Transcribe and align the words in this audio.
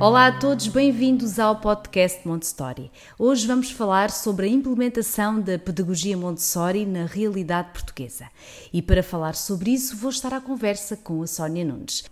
Olá 0.00 0.28
a 0.28 0.32
todos, 0.32 0.68
bem-vindos 0.68 1.40
ao 1.40 1.56
podcast 1.56 2.20
Montessori. 2.26 2.88
Hoje 3.18 3.48
vamos 3.48 3.72
falar 3.72 4.12
sobre 4.12 4.46
a 4.46 4.48
implementação 4.48 5.40
da 5.40 5.58
pedagogia 5.58 6.16
Montessori 6.16 6.86
na 6.86 7.04
realidade 7.04 7.70
portuguesa. 7.72 8.28
E 8.72 8.80
para 8.80 9.02
falar 9.02 9.34
sobre 9.34 9.72
isso, 9.72 9.96
vou 9.96 10.10
estar 10.10 10.32
à 10.32 10.40
conversa 10.40 10.96
com 10.96 11.20
a 11.20 11.26
Sónia 11.26 11.64
Nunes. 11.64 12.04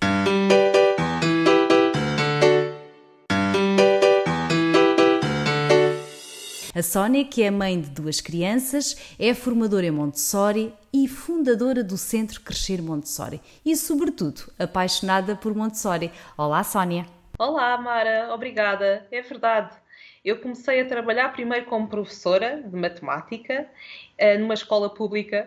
A 6.74 6.82
Sónia, 6.82 7.24
que 7.24 7.44
é 7.44 7.52
mãe 7.52 7.80
de 7.80 7.88
duas 7.90 8.20
crianças, 8.20 8.96
é 9.16 9.32
formadora 9.32 9.86
em 9.86 9.92
Montessori 9.92 10.74
e 10.92 11.06
fundadora 11.06 11.84
do 11.84 11.96
Centro 11.96 12.40
Crescer 12.40 12.82
Montessori 12.82 13.40
e, 13.64 13.76
sobretudo, 13.76 14.42
apaixonada 14.58 15.36
por 15.36 15.54
Montessori. 15.54 16.10
Olá, 16.36 16.64
Sónia! 16.64 17.15
Olá, 17.38 17.76
Mara, 17.76 18.32
obrigada. 18.32 19.06
É 19.12 19.20
verdade. 19.20 19.76
Eu 20.24 20.40
comecei 20.40 20.80
a 20.80 20.86
trabalhar 20.86 21.28
primeiro 21.34 21.66
como 21.66 21.86
professora 21.86 22.62
de 22.62 22.74
matemática 22.74 23.68
eh, 24.16 24.38
numa 24.38 24.54
escola 24.54 24.88
pública 24.88 25.46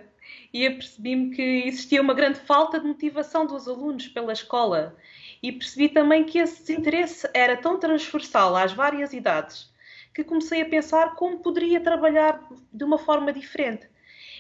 e 0.53 0.67
apercebi-me 0.67 1.35
que 1.35 1.41
existia 1.65 1.99
uma 1.99 2.13
grande 2.13 2.39
falta 2.41 2.79
de 2.79 2.85
motivação 2.85 3.43
dos 3.47 3.67
alunos 3.67 4.07
pela 4.07 4.31
escola 4.31 4.95
e 5.41 5.51
percebi 5.51 5.89
também 5.89 6.25
que 6.25 6.37
esse 6.37 6.71
interesse 6.73 7.27
era 7.33 7.57
tão 7.57 7.79
transversal 7.79 8.55
às 8.55 8.71
várias 8.71 9.11
idades 9.11 9.73
que 10.13 10.23
comecei 10.23 10.61
a 10.61 10.69
pensar 10.69 11.15
como 11.15 11.39
poderia 11.39 11.79
trabalhar 11.79 12.39
de 12.71 12.83
uma 12.83 12.99
forma 12.99 13.33
diferente. 13.33 13.89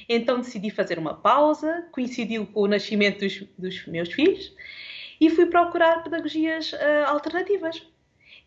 Então 0.07 0.37
decidi 0.37 0.69
fazer 0.69 0.99
uma 0.99 1.15
pausa, 1.15 1.87
coincidiu 1.91 2.45
com 2.45 2.61
o 2.61 2.67
nascimento 2.67 3.21
dos, 3.21 3.43
dos 3.57 3.87
meus 3.87 4.13
filhos 4.13 4.53
e 5.19 5.29
fui 5.29 5.45
procurar 5.45 6.03
pedagogias 6.03 6.73
uh, 6.73 7.05
alternativas. 7.07 7.85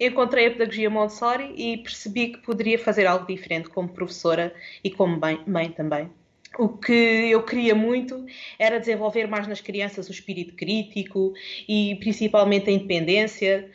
Encontrei 0.00 0.46
a 0.46 0.50
pedagogia 0.50 0.90
Montessori 0.90 1.52
e 1.56 1.76
percebi 1.78 2.28
que 2.28 2.38
poderia 2.38 2.78
fazer 2.78 3.06
algo 3.06 3.26
diferente 3.26 3.68
como 3.68 3.88
professora 3.88 4.54
e 4.82 4.90
como 4.90 5.20
mãe, 5.46 5.70
também. 5.70 6.10
O 6.58 6.68
que 6.68 6.92
eu 7.30 7.42
queria 7.44 7.74
muito 7.74 8.26
era 8.58 8.78
desenvolver 8.78 9.26
mais 9.26 9.46
nas 9.46 9.60
crianças 9.60 10.08
o 10.08 10.12
espírito 10.12 10.54
crítico 10.54 11.32
e 11.68 11.96
principalmente 12.00 12.68
a 12.68 12.72
independência. 12.72 13.70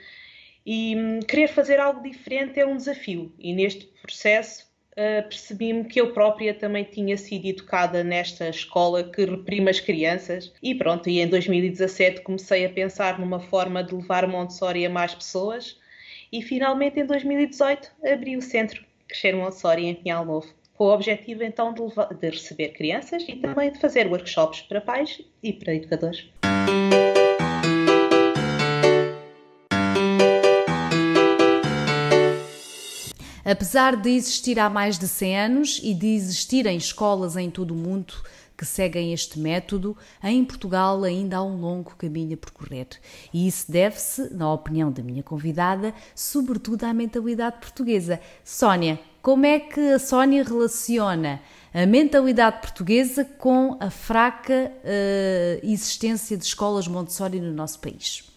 E 0.66 0.95
hum, 0.95 1.20
querer 1.22 1.48
fazer 1.48 1.80
algo 1.80 2.04
diferente 2.04 2.59
é 2.59 2.66
um 2.66 2.76
desafio, 2.76 3.32
e 3.39 3.54
neste 3.54 3.86
processo 4.02 4.67
uh, 4.98 5.23
percebi-me 5.23 5.86
que 5.86 6.02
eu 6.02 6.12
própria 6.12 6.53
também 6.53 6.84
tinha 6.84 7.16
sido 7.16 7.45
educada 7.45 8.03
nesta 8.03 8.50
escola 8.50 9.04
que 9.04 9.23
reprime 9.23 9.70
as 9.70 9.80
crianças. 9.80 10.52
E 10.62 10.73
pronto, 10.73 11.08
e 11.09 11.20
em 11.20 11.28
2017 11.28 12.22
comecei 12.22 12.66
a 12.66 12.70
pensar 12.70 13.20
numa 13.20 13.39
forma 13.39 13.84
de 13.84 13.95
levar 13.95 14.28
Montessori 14.28 14.86
a 14.86 14.89
mais 14.89 15.14
pessoas. 15.14 15.80
E 16.31 16.42
finalmente 16.42 17.00
em 17.00 17.06
2018 17.06 17.89
abri 18.12 18.36
o 18.36 18.42
centro 18.42 18.84
Crescer 19.08 19.34
Montessori 19.34 19.86
em 19.86 19.95
Pinhal 19.95 20.26
Novo, 20.26 20.54
com 20.73 20.86
o 20.86 20.94
objetivo 20.94 21.44
então 21.44 21.73
de, 21.73 21.82
levar, 21.82 22.14
de 22.14 22.30
receber 22.30 22.70
crianças 22.70 23.23
e 23.27 23.38
também 23.38 23.71
de 23.71 23.80
fazer 23.80 24.08
workshops 24.08 24.61
para 24.61 24.82
pais 24.82 25.21
e 25.42 25.54
para 25.54 25.73
educadores. 25.73 26.30
Apesar 33.49 33.95
de 33.95 34.09
existir 34.09 34.59
há 34.59 34.69
mais 34.69 34.99
de 34.99 35.08
100 35.08 35.39
anos 35.39 35.80
e 35.81 35.93
de 35.93 36.08
existirem 36.08 36.75
escolas 36.75 37.37
em 37.37 37.49
todo 37.49 37.71
o 37.71 37.77
mundo 37.77 38.13
que 38.58 38.65
seguem 38.65 39.13
este 39.13 39.39
método, 39.39 39.95
em 40.21 40.43
Portugal 40.43 41.02
ainda 41.05 41.37
há 41.37 41.43
um 41.43 41.55
longo 41.55 41.95
caminho 41.95 42.33
a 42.33 42.37
percorrer. 42.37 42.87
E 43.33 43.47
isso 43.47 43.71
deve-se, 43.71 44.33
na 44.33 44.52
opinião 44.52 44.91
da 44.91 45.02
minha 45.02 45.23
convidada, 45.23 45.93
sobretudo 46.13 46.83
à 46.83 46.93
mentalidade 46.93 47.59
portuguesa. 47.61 48.19
Sónia, 48.43 48.99
como 49.21 49.45
é 49.45 49.61
que 49.61 49.79
a 49.79 49.99
Sónia 49.99 50.43
relaciona 50.43 51.39
a 51.73 51.85
mentalidade 51.85 52.59
portuguesa 52.59 53.23
com 53.23 53.77
a 53.79 53.89
fraca 53.89 54.73
uh, 54.83 55.65
existência 55.65 56.35
de 56.35 56.43
escolas 56.43 56.85
Montessori 56.85 57.39
no 57.39 57.53
nosso 57.53 57.79
país? 57.79 58.27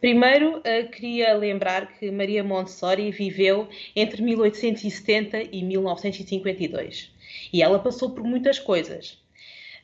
Primeiro, 0.00 0.58
uh, 0.60 0.90
queria 0.90 1.34
lembrar 1.34 1.92
que 1.92 2.10
Maria 2.10 2.42
Montessori 2.42 3.10
viveu 3.10 3.68
entre 3.94 4.22
1870 4.22 5.42
e 5.52 5.62
1952 5.62 7.12
e 7.52 7.62
ela 7.62 7.78
passou 7.78 8.10
por 8.10 8.24
muitas 8.24 8.58
coisas, 8.58 9.22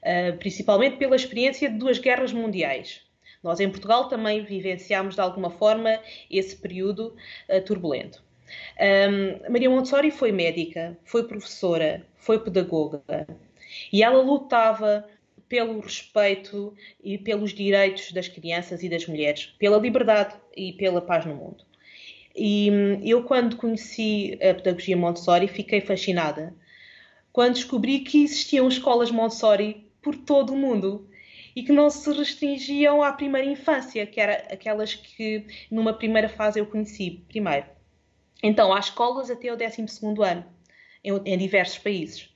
uh, 0.03 0.37
principalmente 0.39 0.97
pela 0.97 1.15
experiência 1.15 1.69
de 1.69 1.77
duas 1.77 1.99
guerras 1.99 2.33
mundiais. 2.33 3.03
Nós 3.43 3.61
em 3.61 3.69
Portugal 3.69 4.09
também 4.09 4.43
vivenciámos 4.43 5.15
de 5.15 5.21
alguma 5.21 5.51
forma 5.51 6.01
esse 6.31 6.57
período 6.57 7.15
uh, 7.51 7.61
turbulento. 7.63 8.25
Maria 9.51 9.69
Montessori 9.69 10.13
foi 10.13 10.31
médica, 10.31 10.97
foi 11.05 11.27
professora, 11.27 12.07
foi 12.17 12.39
pedagoga 12.39 13.03
e 13.93 14.03
ela 14.03 14.23
lutava 14.23 15.05
pelo 15.49 15.81
respeito 15.81 16.75
e 17.03 17.17
pelos 17.19 17.53
direitos 17.53 18.13
das 18.13 18.29
crianças 18.29 18.83
e 18.83 18.89
das 18.89 19.07
mulheres, 19.07 19.47
pela 19.59 19.79
liberdade 19.79 20.35
e 20.57 20.73
pela 20.73 21.01
paz 21.01 21.25
no 21.25 21.35
mundo. 21.35 21.65
E 22.35 22.71
hum, 22.71 23.01
eu, 23.03 23.23
quando 23.25 23.57
conheci 23.57 24.39
a 24.43 24.55
pedagogia 24.55 24.97
Montessori, 24.97 25.49
fiquei 25.49 25.81
fascinada. 25.81 26.55
Quando 27.33 27.55
descobri 27.55 28.01
que 28.01 28.25
existiam 28.25 28.69
escolas 28.69 29.11
Montessori 29.11 29.87
por 30.03 30.15
todo 30.15 30.53
o 30.53 30.57
mundo 30.57 31.09
e 31.55 31.63
que 31.63 31.73
não 31.73 31.89
se 31.89 32.13
restringiam 32.13 33.03
à 33.03 33.13
primeira 33.13 33.49
infância, 33.49 34.07
que 34.07 34.21
era 34.21 34.53
aquelas 34.53 34.95
que 34.95 35.47
numa 35.71 35.95
primeira 35.95 36.29
fase 36.29 36.61
eu 36.61 36.67
conheci 36.67 37.25
primeiro. 37.29 37.67
Então, 38.43 38.73
há 38.73 38.79
escolas 38.79 39.31
até 39.31 39.51
o 39.51 39.57
12 39.57 39.87
ano, 40.23 40.45
em, 41.03 41.13
em 41.25 41.39
diversos 41.39 41.79
países. 41.79 42.29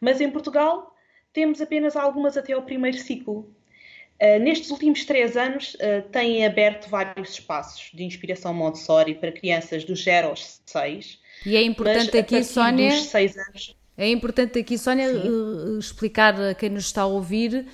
Mas 0.00 0.20
em 0.20 0.30
Portugal 0.30 0.93
temos 1.34 1.60
apenas 1.60 1.96
algumas 1.96 2.36
até 2.36 2.54
ao 2.54 2.62
primeiro 2.62 2.96
ciclo. 2.96 3.50
Uh, 4.22 4.38
nestes 4.40 4.70
últimos 4.70 5.04
três 5.04 5.36
anos, 5.36 5.74
uh, 5.74 6.08
têm 6.10 6.46
aberto 6.46 6.88
vários 6.88 7.30
espaços 7.30 7.90
de 7.92 8.04
inspiração 8.04 8.54
Montessori 8.54 9.16
para 9.16 9.32
crianças 9.32 9.84
dos 9.84 10.02
0 10.02 10.28
aos 10.28 10.60
6. 10.64 11.18
E 11.44 11.56
é 11.56 11.62
importante 11.62 12.16
aqui, 12.16 12.42
Sónia. 12.44 12.92
É 13.98 14.08
importante 14.08 14.58
aqui, 14.58 14.78
Sónia, 14.78 15.10
uh, 15.10 15.78
explicar 15.78 16.40
a 16.40 16.54
quem 16.54 16.70
nos 16.70 16.86
está 16.86 17.02
a 17.02 17.06
ouvir. 17.06 17.66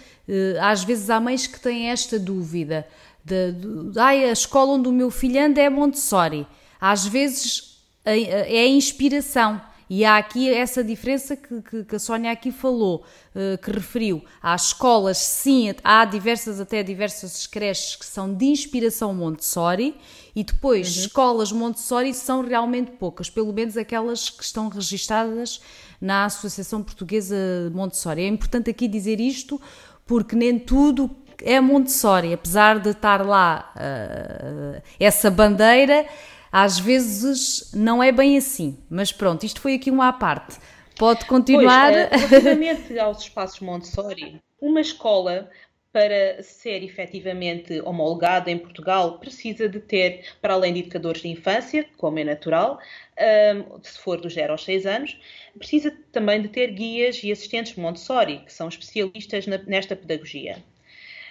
às 0.60 0.82
vezes 0.82 1.10
há 1.10 1.20
mães 1.20 1.46
que 1.46 1.60
têm 1.60 1.90
esta 1.90 2.18
dúvida: 2.18 2.88
de, 3.22 3.52
de, 3.52 3.98
ai, 3.98 4.24
a 4.24 4.32
escola 4.32 4.72
onde 4.72 4.88
o 4.88 4.92
meu 4.92 5.10
filho 5.10 5.38
anda 5.38 5.60
é 5.60 5.68
Montessori. 5.68 6.46
Às 6.80 7.06
vezes 7.06 7.78
é 8.02 8.60
a 8.62 8.66
inspiração 8.66 9.60
e 9.90 10.04
há 10.04 10.18
aqui 10.18 10.48
essa 10.48 10.84
diferença 10.84 11.34
que, 11.34 11.60
que, 11.62 11.82
que 11.82 11.96
a 11.96 11.98
Sónia 11.98 12.30
aqui 12.30 12.52
falou, 12.52 13.04
uh, 13.34 13.58
que 13.58 13.72
referiu. 13.72 14.24
Há 14.40 14.54
escolas, 14.54 15.18
sim, 15.18 15.74
há 15.82 16.04
diversas, 16.04 16.60
até 16.60 16.80
diversas 16.80 17.44
creches 17.48 17.96
que 17.96 18.06
são 18.06 18.32
de 18.32 18.44
inspiração 18.44 19.12
Montessori 19.12 19.96
e 20.32 20.44
depois 20.44 20.96
uhum. 20.96 21.02
escolas 21.02 21.50
Montessori 21.50 22.14
são 22.14 22.40
realmente 22.40 22.92
poucas, 22.92 23.28
pelo 23.28 23.52
menos 23.52 23.76
aquelas 23.76 24.30
que 24.30 24.44
estão 24.44 24.68
registadas 24.68 25.60
na 26.00 26.26
Associação 26.26 26.84
Portuguesa 26.84 27.36
Montessori. 27.74 28.22
É 28.22 28.28
importante 28.28 28.70
aqui 28.70 28.86
dizer 28.86 29.18
isto 29.18 29.60
porque 30.06 30.36
nem 30.36 30.56
tudo 30.56 31.10
é 31.42 31.60
Montessori, 31.60 32.32
apesar 32.32 32.78
de 32.78 32.90
estar 32.90 33.26
lá 33.26 33.72
uh, 33.74 34.80
essa 35.00 35.28
bandeira 35.32 36.06
às 36.52 36.78
vezes 36.78 37.72
não 37.74 38.02
é 38.02 38.10
bem 38.10 38.36
assim, 38.36 38.78
mas 38.88 39.12
pronto, 39.12 39.44
isto 39.44 39.60
foi 39.60 39.74
aqui 39.74 39.90
uma 39.90 40.08
à 40.08 40.12
parte. 40.12 40.58
Pode 40.98 41.24
continuar. 41.24 41.92
Pois, 41.92 42.22
eh, 42.22 42.26
relativamente 42.26 42.98
aos 42.98 43.22
espaços 43.22 43.60
Montessori, 43.60 44.40
uma 44.60 44.80
escola 44.80 45.48
para 45.92 46.42
ser 46.42 46.84
efetivamente 46.84 47.80
homologada 47.80 48.50
em 48.50 48.58
Portugal, 48.58 49.18
precisa 49.18 49.68
de 49.68 49.80
ter, 49.80 50.24
para 50.40 50.54
além 50.54 50.72
de 50.72 50.80
educadores 50.80 51.22
de 51.22 51.28
infância, 51.28 51.84
como 51.96 52.18
é 52.18 52.24
natural, 52.24 52.78
um, 53.18 53.82
se 53.82 53.98
for 53.98 54.20
dos 54.20 54.34
0 54.34 54.52
aos 54.52 54.62
6 54.62 54.86
anos, 54.86 55.20
precisa 55.58 55.92
também 56.12 56.40
de 56.42 56.48
ter 56.48 56.68
guias 56.68 57.22
e 57.24 57.32
assistentes 57.32 57.74
Montessori, 57.74 58.38
que 58.44 58.52
são 58.52 58.68
especialistas 58.68 59.46
nesta 59.46 59.96
pedagogia. 59.96 60.62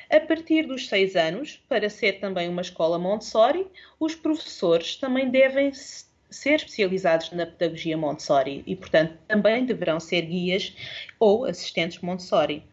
A 0.10 0.20
partir 0.20 0.66
dos 0.66 0.88
seis 0.88 1.16
anos, 1.16 1.62
para 1.70 1.90
ser 1.90 2.20
também 2.20 2.50
uma 2.50 2.62
escola 2.62 2.98
Montessori, 2.98 3.68
os 4.00 4.16
professores 4.16 4.96
também 4.96 5.30
devem 5.30 5.72
ser 5.74 6.56
especializados 6.56 7.32
na 7.32 7.46
pedagogia 7.46 7.96
Montessori 7.96 8.64
e, 8.66 8.76
portanto, 8.76 9.18
também 9.28 9.66
deverão 9.66 10.00
ser 10.00 10.24
guias 10.24 10.76
ou 11.20 11.46
assistentes 11.46 12.00
Montessori. 12.00 12.64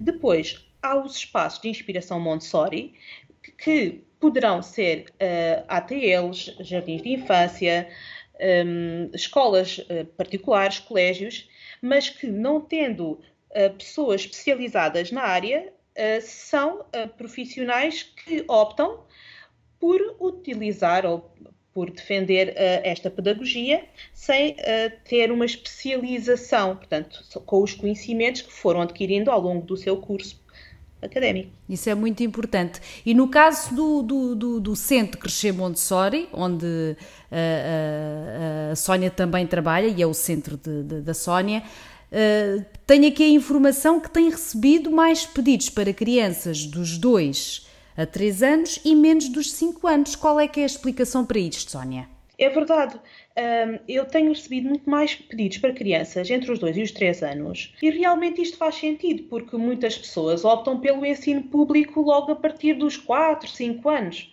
Depois, 0.00 0.66
há 0.82 0.96
os 0.96 1.16
espaços 1.16 1.60
de 1.62 1.68
inspiração 1.68 2.18
Montessori 2.18 2.94
que 3.58 4.02
poderão 4.18 4.62
ser 4.62 5.06
uh, 5.10 5.64
ATLs, 5.68 6.56
jardins 6.60 7.02
de 7.02 7.10
infância, 7.10 7.88
um, 8.66 9.10
escolas 9.14 9.78
uh, 9.78 10.04
particulares, 10.16 10.78
colégios, 10.80 11.48
mas 11.80 12.08
que 12.08 12.26
não 12.26 12.60
tendo 12.60 13.12
uh, 13.12 13.72
pessoas 13.76 14.22
especializadas 14.22 15.10
na 15.10 15.22
área, 15.22 15.72
são 16.22 16.84
profissionais 17.16 18.02
que 18.02 18.44
optam 18.48 19.00
por 19.78 20.00
utilizar 20.20 21.06
ou 21.06 21.30
por 21.72 21.90
defender 21.90 22.52
esta 22.56 23.10
pedagogia 23.10 23.84
sem 24.12 24.56
ter 25.04 25.32
uma 25.32 25.44
especialização, 25.44 26.76
portanto, 26.76 27.22
com 27.44 27.62
os 27.62 27.74
conhecimentos 27.74 28.42
que 28.42 28.52
foram 28.52 28.80
adquirindo 28.80 29.30
ao 29.30 29.40
longo 29.40 29.66
do 29.66 29.76
seu 29.76 29.96
curso 29.96 30.42
académico. 31.04 31.50
Isso 31.68 31.88
é 31.88 31.94
muito 31.94 32.22
importante. 32.22 32.80
E 33.04 33.14
no 33.14 33.28
caso 33.28 33.74
do, 33.74 34.02
do, 34.02 34.34
do, 34.34 34.60
do 34.60 34.76
Centro 34.76 35.20
Crescer 35.20 35.52
Montessori, 35.52 36.28
onde 36.32 36.96
a, 37.30 38.72
a 38.72 38.76
Sónia 38.76 39.10
também 39.10 39.46
trabalha, 39.46 39.86
e 39.86 40.00
é 40.00 40.06
o 40.06 40.14
centro 40.14 40.56
de, 40.56 40.82
de, 40.82 41.00
da 41.02 41.14
Sónia, 41.14 41.62
uh, 42.14 42.64
tenho 42.86 43.08
aqui 43.08 43.24
a 43.24 43.28
informação 43.28 44.00
que 44.00 44.10
tem 44.10 44.30
recebido 44.30 44.90
mais 44.90 45.26
pedidos 45.26 45.68
para 45.68 45.92
crianças 45.92 46.64
dos 46.64 46.96
2 46.96 47.68
a 47.96 48.06
3 48.06 48.42
anos 48.42 48.80
e 48.84 48.94
menos 48.94 49.28
dos 49.28 49.52
5 49.52 49.86
anos. 49.86 50.16
Qual 50.16 50.38
é 50.38 50.48
que 50.48 50.60
é 50.60 50.62
a 50.62 50.66
explicação 50.66 51.24
para 51.26 51.38
isto, 51.38 51.70
Sónia? 51.70 52.08
É 52.36 52.48
verdade. 52.48 53.00
eu 53.86 54.04
tenho 54.06 54.30
recebido 54.30 54.68
muito 54.68 54.90
mais 54.90 55.14
pedidos 55.14 55.58
para 55.58 55.72
crianças 55.72 56.28
entre 56.28 56.50
os 56.50 56.58
2 56.58 56.76
e 56.76 56.82
os 56.82 56.90
3 56.90 57.22
anos. 57.22 57.72
E 57.80 57.90
realmente 57.90 58.42
isto 58.42 58.58
faz 58.58 58.74
sentido, 58.74 59.22
porque 59.24 59.56
muitas 59.56 59.96
pessoas 59.96 60.44
optam 60.44 60.80
pelo 60.80 61.06
ensino 61.06 61.44
público 61.44 62.00
logo 62.00 62.32
a 62.32 62.36
partir 62.36 62.74
dos 62.74 62.96
4, 62.96 63.48
5 63.48 63.88
anos. 63.88 64.32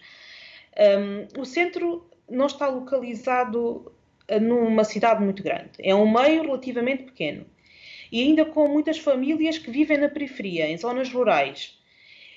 o 1.37 1.45
centro 1.45 2.09
não 2.27 2.47
está 2.47 2.67
localizado 2.67 3.91
numa 4.39 4.83
cidade 4.83 5.23
muito 5.23 5.43
grande. 5.43 5.71
É 5.79 5.93
um 5.93 6.11
meio 6.11 6.43
relativamente 6.43 7.03
pequeno. 7.03 7.45
E 8.11 8.21
ainda 8.23 8.43
com 8.43 8.67
muitas 8.67 8.97
famílias 8.97 9.57
que 9.57 9.71
vivem 9.71 9.97
na 9.97 10.09
periferia, 10.09 10.69
em 10.69 10.77
zonas 10.77 11.09
rurais. 11.11 11.79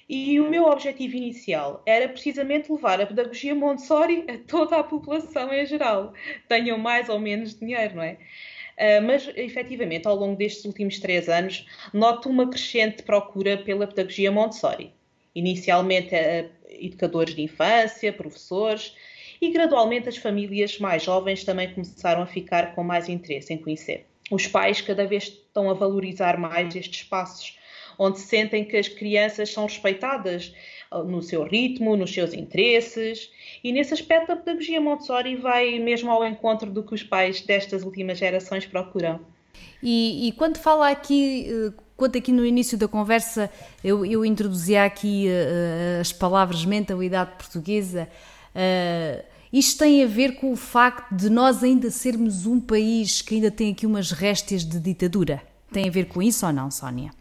E 0.08 0.38
o 0.38 0.50
meu 0.50 0.64
objetivo 0.64 1.16
inicial 1.16 1.82
era 1.86 2.08
precisamente 2.08 2.70
levar 2.70 3.00
a 3.00 3.06
pedagogia 3.06 3.54
Montessori 3.54 4.24
a 4.28 4.36
toda 4.46 4.76
a 4.76 4.84
população 4.84 5.52
em 5.52 5.64
geral, 5.64 6.12
tenham 6.46 6.76
mais 6.76 7.08
ou 7.08 7.18
menos 7.18 7.58
dinheiro, 7.58 7.96
não 7.96 8.02
é? 8.02 8.18
Uh, 8.76 9.02
mas, 9.06 9.30
efetivamente, 9.36 10.06
ao 10.06 10.16
longo 10.16 10.36
destes 10.36 10.64
últimos 10.64 10.98
três 10.98 11.28
anos, 11.28 11.66
noto 11.92 12.28
uma 12.28 12.50
crescente 12.50 13.02
procura 13.02 13.56
pela 13.56 13.86
pedagogia 13.86 14.30
Montessori. 14.30 14.92
Inicialmente, 15.34 16.14
uh, 16.14 16.50
educadores 16.68 17.34
de 17.34 17.42
infância, 17.42 18.12
professores, 18.12 18.94
e 19.40 19.50
gradualmente 19.50 20.08
as 20.08 20.16
famílias 20.16 20.78
mais 20.78 21.02
jovens 21.02 21.44
também 21.44 21.72
começaram 21.72 22.22
a 22.22 22.26
ficar 22.26 22.74
com 22.74 22.82
mais 22.82 23.08
interesse 23.08 23.52
em 23.54 23.58
conhecer. 23.58 24.06
Os 24.30 24.46
pais 24.46 24.80
cada 24.80 25.06
vez 25.06 25.24
estão 25.24 25.70
a 25.70 25.74
valorizar 25.74 26.38
mais 26.38 26.74
estes 26.74 27.02
espaços 27.02 27.56
onde 27.98 28.18
sentem 28.20 28.64
que 28.64 28.76
as 28.76 28.88
crianças 28.88 29.52
são 29.52 29.64
respeitadas 29.64 30.54
uh, 30.92 31.02
no 31.02 31.22
seu 31.22 31.44
ritmo, 31.44 31.96
nos 31.96 32.12
seus 32.12 32.32
interesses. 32.34 33.30
E 33.62 33.72
nesse 33.72 33.94
aspecto, 33.94 34.32
a 34.32 34.36
pedagogia 34.36 34.80
Montessori 34.80 35.36
vai 35.36 35.78
mesmo 35.78 36.10
ao 36.10 36.26
encontro 36.26 36.70
do 36.70 36.82
que 36.82 36.94
os 36.94 37.02
pais 37.02 37.40
destas 37.40 37.82
últimas 37.82 38.18
gerações 38.18 38.66
procuram. 38.66 39.20
E, 39.82 40.28
e 40.28 40.32
quando 40.32 40.58
fala 40.58 40.90
aqui, 40.90 41.46
uh, 41.48 41.82
quando 41.96 42.16
aqui 42.16 42.32
no 42.32 42.44
início 42.44 42.76
da 42.76 42.88
conversa 42.88 43.50
eu, 43.82 44.04
eu 44.04 44.24
introduzia 44.24 44.84
aqui 44.84 45.26
uh, 45.28 46.00
as 46.00 46.12
palavras 46.12 46.64
mentalidade 46.64 47.32
portuguesa, 47.36 48.08
uh, 48.54 49.33
isto 49.56 49.78
tem 49.78 50.02
a 50.02 50.06
ver 50.08 50.34
com 50.34 50.50
o 50.50 50.56
facto 50.56 51.14
de 51.14 51.30
nós 51.30 51.62
ainda 51.62 51.88
sermos 51.88 52.44
um 52.44 52.60
país 52.60 53.22
que 53.22 53.36
ainda 53.36 53.52
tem 53.52 53.70
aqui 53.70 53.86
umas 53.86 54.10
réstias 54.10 54.64
de 54.64 54.80
ditadura. 54.80 55.40
Tem 55.72 55.88
a 55.88 55.92
ver 55.92 56.06
com 56.06 56.20
isso 56.20 56.44
ou 56.44 56.52
não, 56.52 56.72
Sónia? 56.72 57.12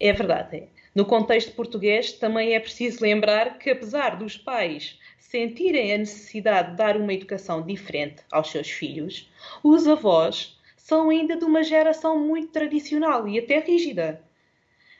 É 0.00 0.10
verdade. 0.10 0.62
No 0.94 1.04
contexto 1.04 1.52
português, 1.52 2.12
também 2.12 2.54
é 2.54 2.60
preciso 2.60 3.02
lembrar 3.02 3.58
que, 3.58 3.68
apesar 3.68 4.16
dos 4.16 4.38
pais 4.38 4.98
sentirem 5.18 5.92
a 5.92 5.98
necessidade 5.98 6.70
de 6.70 6.76
dar 6.78 6.96
uma 6.96 7.12
educação 7.12 7.60
diferente 7.60 8.22
aos 8.32 8.50
seus 8.50 8.70
filhos, 8.70 9.30
os 9.62 9.86
avós 9.86 10.58
são 10.78 11.10
ainda 11.10 11.36
de 11.36 11.44
uma 11.44 11.62
geração 11.62 12.18
muito 12.18 12.52
tradicional 12.52 13.28
e 13.28 13.38
até 13.38 13.58
rígida. 13.58 14.22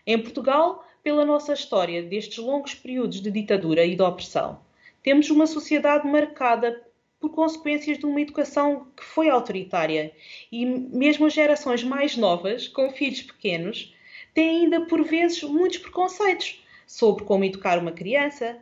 Em 0.06 0.18
Portugal, 0.18 0.86
pela 1.02 1.24
nossa 1.24 1.54
história 1.54 2.02
destes 2.02 2.36
longos 2.36 2.74
períodos 2.74 3.22
de 3.22 3.30
ditadura 3.30 3.82
e 3.82 3.96
de 3.96 4.02
opressão, 4.02 4.60
temos 5.02 5.30
uma 5.30 5.46
sociedade 5.46 6.06
marcada 6.06 6.82
por 7.18 7.30
consequências 7.30 7.98
de 7.98 8.06
uma 8.06 8.20
educação 8.20 8.86
que 8.96 9.04
foi 9.04 9.28
autoritária 9.28 10.12
e 10.50 10.64
mesmo 10.64 11.26
as 11.26 11.34
gerações 11.34 11.84
mais 11.84 12.16
novas, 12.16 12.66
com 12.66 12.90
filhos 12.90 13.22
pequenos, 13.22 13.94
têm 14.32 14.62
ainda 14.62 14.80
por 14.82 15.04
vezes 15.04 15.42
muitos 15.42 15.78
preconceitos 15.78 16.64
sobre 16.86 17.24
como 17.24 17.44
educar 17.44 17.78
uma 17.78 17.92
criança. 17.92 18.58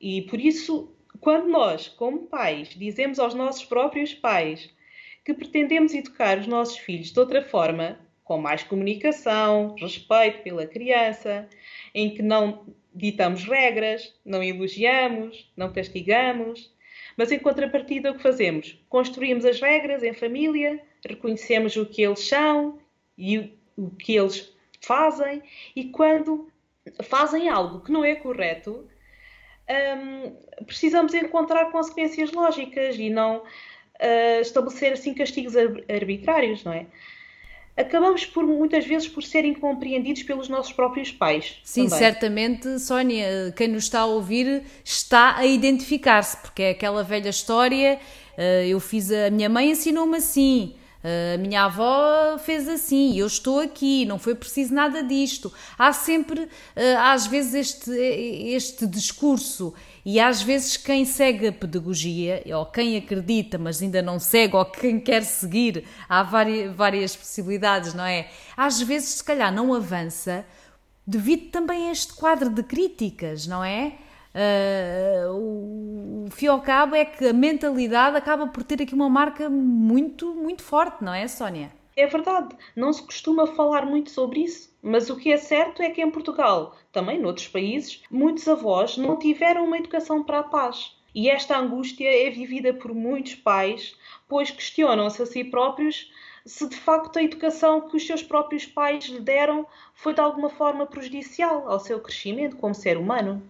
E 0.00 0.22
por 0.22 0.40
isso, 0.40 0.90
quando 1.20 1.48
nós, 1.48 1.88
como 1.88 2.26
pais, 2.26 2.68
dizemos 2.70 3.18
aos 3.18 3.34
nossos 3.34 3.64
próprios 3.64 4.14
pais 4.14 4.70
que 5.24 5.34
pretendemos 5.34 5.92
educar 5.92 6.38
os 6.38 6.46
nossos 6.46 6.78
filhos 6.78 7.12
de 7.12 7.20
outra 7.20 7.42
forma, 7.42 7.98
com 8.24 8.38
mais 8.38 8.62
comunicação, 8.62 9.74
respeito 9.78 10.42
pela 10.42 10.66
criança, 10.66 11.48
em 11.94 12.14
que 12.14 12.22
não 12.22 12.64
ditamos 12.94 13.44
regras, 13.44 14.14
não 14.24 14.42
elogiamos, 14.42 15.50
não 15.56 15.72
castigamos, 15.72 16.72
mas 17.16 17.30
em 17.32 17.38
contrapartida 17.38 18.10
o 18.10 18.14
que 18.16 18.22
fazemos? 18.22 18.78
Construímos 18.88 19.44
as 19.44 19.60
regras 19.60 20.02
em 20.02 20.12
família, 20.12 20.80
reconhecemos 21.06 21.76
o 21.76 21.86
que 21.86 22.02
eles 22.02 22.20
são 22.20 22.78
e 23.16 23.56
o 23.76 23.90
que 23.90 24.16
eles 24.16 24.52
fazem 24.80 25.42
e 25.76 25.84
quando 25.84 26.48
fazem 27.02 27.48
algo 27.48 27.80
que 27.80 27.92
não 27.92 28.04
é 28.04 28.14
correto, 28.14 28.88
um, 29.70 30.64
precisamos 30.64 31.14
encontrar 31.14 31.70
consequências 31.70 32.32
lógicas 32.32 32.96
e 32.98 33.08
não 33.10 33.38
uh, 33.38 34.40
estabelecer 34.40 34.92
assim 34.92 35.14
castigos 35.14 35.54
arbitrários, 35.56 36.64
não 36.64 36.72
é? 36.72 36.86
Acabamos 37.80 38.26
por 38.26 38.46
muitas 38.46 38.86
vezes 38.86 39.08
por 39.08 39.22
ser 39.22 39.44
incompreendidos 39.44 40.22
pelos 40.22 40.48
nossos 40.48 40.72
próprios 40.72 41.10
pais. 41.10 41.56
Sim, 41.64 41.84
também. 41.84 41.98
certamente, 41.98 42.78
Sónia, 42.78 43.52
quem 43.56 43.68
nos 43.68 43.84
está 43.84 44.00
a 44.00 44.06
ouvir 44.06 44.62
está 44.84 45.36
a 45.36 45.46
identificar-se, 45.46 46.36
porque 46.38 46.62
é 46.62 46.70
aquela 46.70 47.02
velha 47.02 47.30
história. 47.30 47.98
Uh, 48.36 48.66
eu 48.66 48.80
fiz 48.80 49.10
a 49.10 49.30
minha 49.30 49.48
mãe 49.48 49.70
ensinou-me 49.70 50.16
assim, 50.16 50.74
a 51.02 51.38
minha 51.38 51.64
avó 51.64 52.36
fez 52.38 52.68
assim, 52.68 53.16
eu 53.16 53.26
estou 53.26 53.58
aqui, 53.58 54.04
não 54.04 54.18
foi 54.18 54.34
preciso 54.34 54.74
nada 54.74 55.02
disto. 55.02 55.50
Há 55.78 55.94
sempre, 55.94 56.46
ah, 56.76 57.12
às 57.12 57.26
vezes, 57.26 57.54
este, 57.54 57.90
este 57.90 58.86
discurso 58.86 59.72
e 60.04 60.18
às 60.18 60.42
vezes 60.42 60.76
quem 60.76 61.04
segue 61.04 61.48
a 61.48 61.52
pedagogia, 61.52 62.42
ou 62.56 62.66
quem 62.66 62.96
acredita, 62.96 63.58
mas 63.58 63.82
ainda 63.82 64.00
não 64.00 64.18
segue, 64.18 64.56
ou 64.56 64.64
quem 64.64 64.98
quer 65.00 65.22
seguir, 65.22 65.84
há 66.08 66.22
várias, 66.22 67.16
possibilidades, 67.16 67.94
não 67.94 68.04
é? 68.04 68.28
Às 68.56 68.80
vezes, 68.80 69.10
se 69.10 69.24
calhar, 69.24 69.52
não 69.52 69.74
avança 69.74 70.44
devido 71.06 71.50
também 71.50 71.88
a 71.88 71.92
este 71.92 72.14
quadro 72.14 72.50
de 72.50 72.62
críticas, 72.62 73.46
não 73.46 73.64
é? 73.64 73.94
Uh, 74.32 76.26
o 76.26 76.30
fio 76.30 76.52
ao 76.52 76.60
cabo 76.60 76.94
é 76.94 77.04
que 77.04 77.26
a 77.26 77.32
mentalidade 77.32 78.16
acaba 78.16 78.46
por 78.46 78.62
ter 78.62 78.80
aqui 78.82 78.94
uma 78.94 79.10
marca 79.10 79.50
muito, 79.50 80.34
muito 80.34 80.62
forte, 80.62 81.02
não 81.02 81.12
é, 81.12 81.26
Sónia? 81.26 81.79
É 82.00 82.06
verdade, 82.06 82.56
não 82.74 82.90
se 82.94 83.02
costuma 83.02 83.46
falar 83.46 83.84
muito 83.84 84.10
sobre 84.10 84.40
isso, 84.40 84.74
mas 84.82 85.10
o 85.10 85.16
que 85.16 85.30
é 85.30 85.36
certo 85.36 85.82
é 85.82 85.90
que 85.90 86.00
em 86.00 86.10
Portugal, 86.10 86.74
também 86.90 87.20
noutros 87.20 87.46
países, 87.46 88.02
muitos 88.10 88.48
avós 88.48 88.96
não 88.96 89.18
tiveram 89.18 89.66
uma 89.66 89.76
educação 89.76 90.24
para 90.24 90.38
a 90.38 90.44
paz. 90.44 90.96
E 91.14 91.28
esta 91.28 91.58
angústia 91.58 92.08
é 92.08 92.30
vivida 92.30 92.72
por 92.72 92.94
muitos 92.94 93.34
pais, 93.34 93.94
pois 94.26 94.50
questionam-se 94.50 95.20
a 95.20 95.26
si 95.26 95.44
próprios 95.44 96.10
se 96.46 96.66
de 96.70 96.76
facto 96.76 97.18
a 97.18 97.22
educação 97.22 97.86
que 97.86 97.98
os 97.98 98.06
seus 98.06 98.22
próprios 98.22 98.64
pais 98.64 99.04
lhe 99.04 99.20
deram 99.20 99.66
foi 99.92 100.14
de 100.14 100.22
alguma 100.22 100.48
forma 100.48 100.86
prejudicial 100.86 101.70
ao 101.70 101.78
seu 101.78 102.00
crescimento 102.00 102.56
como 102.56 102.74
ser 102.74 102.96
humano. 102.96 103.42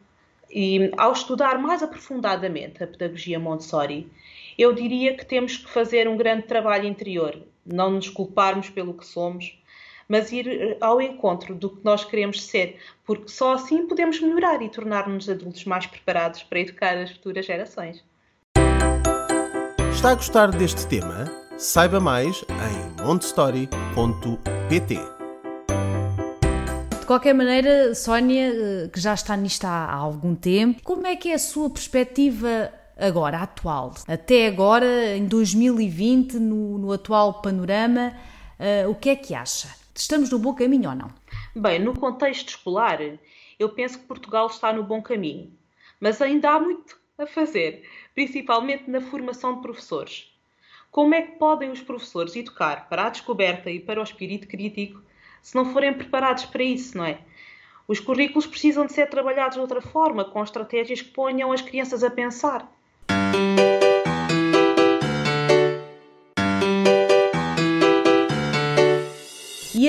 E 0.50 0.90
ao 0.96 1.12
estudar 1.12 1.56
mais 1.60 1.84
aprofundadamente 1.84 2.82
a 2.82 2.86
pedagogia 2.88 3.38
Montessori, 3.38 4.10
eu 4.58 4.72
diria 4.72 5.16
que 5.16 5.24
temos 5.24 5.56
que 5.56 5.70
fazer 5.70 6.08
um 6.08 6.16
grande 6.16 6.48
trabalho 6.48 6.88
interior, 6.88 7.40
não 7.64 7.90
nos 7.90 8.08
culparmos 8.08 8.68
pelo 8.70 8.94
que 8.94 9.06
somos, 9.06 9.58
mas 10.08 10.32
ir 10.32 10.48
eh, 10.48 10.76
ao 10.80 11.00
encontro 11.00 11.54
do 11.54 11.70
que 11.70 11.84
nós 11.84 12.04
queremos 12.04 12.42
ser, 12.42 12.78
porque 13.04 13.28
só 13.28 13.54
assim 13.54 13.86
podemos 13.86 14.20
melhorar 14.20 14.60
e 14.60 14.68
tornar-nos 14.68 15.28
adultos 15.28 15.64
mais 15.64 15.86
preparados 15.86 16.42
para 16.42 16.58
educar 16.58 16.96
as 16.98 17.12
futuras 17.12 17.46
gerações. 17.46 18.04
Está 19.92 20.10
a 20.10 20.14
gostar 20.14 20.50
deste 20.50 20.86
tema? 20.88 21.26
Saiba 21.56 22.00
mais 22.00 22.42
em 22.48 23.04
montestory.pt. 23.04 24.94
De 26.98 27.06
qualquer 27.06 27.34
maneira, 27.34 27.94
Sónia, 27.94 28.52
eh, 28.52 28.88
que 28.92 28.98
já 28.98 29.14
está 29.14 29.36
nisto 29.36 29.64
há 29.64 29.92
algum 29.92 30.34
tempo, 30.34 30.82
como 30.82 31.06
é 31.06 31.14
que 31.14 31.28
é 31.28 31.34
a 31.34 31.38
sua 31.38 31.70
perspectiva 31.70 32.72
agora, 33.00 33.38
atual? 33.38 33.94
Até 34.06 34.46
agora, 34.46 35.16
em 35.16 35.26
2020, 35.26 36.34
no, 36.34 36.78
no 36.78 36.92
atual 36.92 37.40
panorama, 37.40 38.12
uh, 38.58 38.90
o 38.90 38.94
que 38.94 39.10
é 39.10 39.16
que 39.16 39.34
acha? 39.34 39.68
Estamos 39.94 40.30
no 40.30 40.38
bom 40.38 40.54
caminho 40.54 40.90
ou 40.90 40.96
não? 40.96 41.10
Bem, 41.56 41.78
no 41.78 41.98
contexto 41.98 42.50
escolar, 42.50 43.00
eu 43.58 43.68
penso 43.70 43.98
que 43.98 44.06
Portugal 44.06 44.46
está 44.46 44.72
no 44.72 44.82
bom 44.82 45.02
caminho, 45.02 45.52
mas 45.98 46.22
ainda 46.22 46.50
há 46.50 46.60
muito 46.60 46.98
a 47.18 47.26
fazer 47.26 47.84
principalmente 48.14 48.90
na 48.90 49.00
formação 49.00 49.56
de 49.56 49.62
professores. 49.62 50.30
Como 50.90 51.14
é 51.14 51.22
que 51.22 51.38
podem 51.38 51.70
os 51.70 51.80
professores 51.80 52.34
educar 52.34 52.88
para 52.88 53.06
a 53.06 53.10
descoberta 53.10 53.70
e 53.70 53.78
para 53.78 54.00
o 54.00 54.04
espírito 54.04 54.48
crítico 54.48 55.00
se 55.40 55.54
não 55.54 55.72
forem 55.72 55.94
preparados 55.94 56.44
para 56.44 56.62
isso, 56.62 56.98
não 56.98 57.04
é? 57.04 57.20
Os 57.88 57.98
currículos 57.98 58.46
precisam 58.46 58.86
de 58.86 58.92
ser 58.92 59.08
trabalhados 59.08 59.54
de 59.54 59.60
outra 59.60 59.80
forma, 59.80 60.24
com 60.24 60.42
estratégias 60.42 61.02
que 61.02 61.10
ponham 61.10 61.50
as 61.50 61.62
crianças 61.62 62.04
a 62.04 62.10
pensar. 62.10 62.70
thank 63.32 63.60
you 63.60 63.69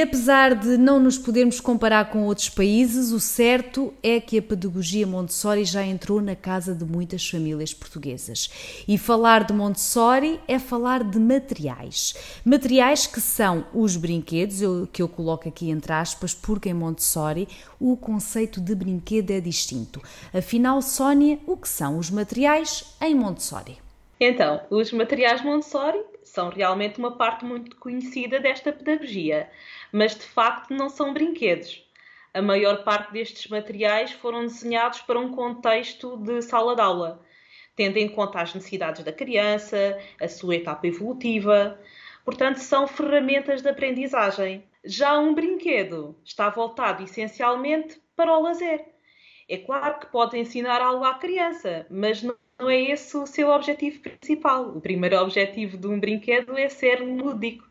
Apesar 0.02 0.56
de 0.56 0.78
não 0.78 1.00
nos 1.00 1.16
podermos 1.16 1.60
comparar 1.60 2.10
com 2.10 2.26
outros 2.26 2.50
países, 2.50 3.12
o 3.12 3.20
certo 3.20 3.94
é 4.02 4.20
que 4.20 4.40
a 4.40 4.42
pedagogia 4.42 5.06
Montessori 5.06 5.64
já 5.64 5.86
entrou 5.86 6.20
na 6.20 6.36
casa 6.36 6.74
de 6.74 6.84
muitas 6.84 7.30
famílias 7.30 7.72
portuguesas. 7.72 8.84
E 8.88 8.98
falar 8.98 9.44
de 9.44 9.54
Montessori 9.54 10.40
é 10.48 10.58
falar 10.58 11.04
de 11.04 11.20
materiais. 11.20 12.16
Materiais 12.44 13.06
que 13.06 13.22
são 13.22 13.64
os 13.76 13.96
brinquedos, 13.96 14.60
eu, 14.60 14.88
que 14.92 15.04
eu 15.04 15.08
coloco 15.08 15.48
aqui 15.48 15.70
entre 15.70 15.94
aspas, 15.94 16.34
porque 16.34 16.70
em 16.70 16.74
Montessori 16.74 17.48
o 17.80 17.96
conceito 17.96 18.60
de 18.60 18.74
brinquedo 18.74 19.30
é 19.30 19.40
distinto. 19.40 20.02
Afinal, 20.34 20.82
Sónia, 20.82 21.38
o 21.46 21.56
que 21.56 21.70
são 21.70 22.00
os 22.00 22.10
materiais 22.10 22.96
em 23.00 23.14
Montessori? 23.14 23.78
Então, 24.20 24.62
os 24.72 24.92
materiais 24.92 25.44
Montessori 25.44 26.00
são 26.24 26.50
realmente 26.50 26.98
uma 26.98 27.12
parte 27.18 27.44
muito 27.44 27.76
conhecida 27.76 28.40
desta 28.40 28.72
pedagogia 28.72 29.50
mas 29.92 30.16
de 30.16 30.24
facto 30.24 30.74
não 30.74 30.90
são 30.90 31.14
brinquedos. 31.14 31.84
A 32.34 32.42
maior 32.42 32.84
parte 32.84 33.12
destes 33.12 33.48
materiais 33.50 34.12
foram 34.12 34.44
desenhados 34.44 35.02
para 35.02 35.20
um 35.20 35.32
contexto 35.34 36.16
de 36.18 36.42
sala 36.42 36.76
de 36.76 36.82
aula, 36.82 37.22
tendo 37.76 37.98
em 37.98 38.08
conta 38.08 38.42
as 38.42 38.54
necessidades 38.54 39.04
da 39.04 39.12
criança, 39.12 40.00
a 40.20 40.28
sua 40.28 40.56
etapa 40.56 40.88
evolutiva. 40.88 41.80
Portanto, 42.24 42.58
são 42.58 42.88
ferramentas 42.88 43.62
de 43.62 43.70
aprendizagem. 43.70 44.64
Já 44.84 45.20
um 45.20 45.34
brinquedo 45.34 46.16
está 46.24 46.50
voltado 46.50 47.04
essencialmente 47.04 48.02
para 48.16 48.38
o 48.38 48.42
lazer. 48.42 48.86
É 49.50 49.58
claro 49.58 50.00
que 50.00 50.06
pode 50.06 50.38
ensinar 50.38 50.82
algo 50.82 51.04
à 51.04 51.16
criança, 51.16 51.86
mas 51.90 52.24
não 52.24 52.70
é 52.70 52.80
esse 52.80 53.18
o 53.18 53.26
seu 53.26 53.50
objetivo 53.50 54.00
principal. 54.00 54.70
O 54.70 54.80
primeiro 54.80 55.18
objetivo 55.18 55.78
de 55.78 55.88
um 55.88 56.00
brinquedo 56.00 56.58
é 56.58 56.70
ser 56.70 57.02
lúdico. 57.02 57.71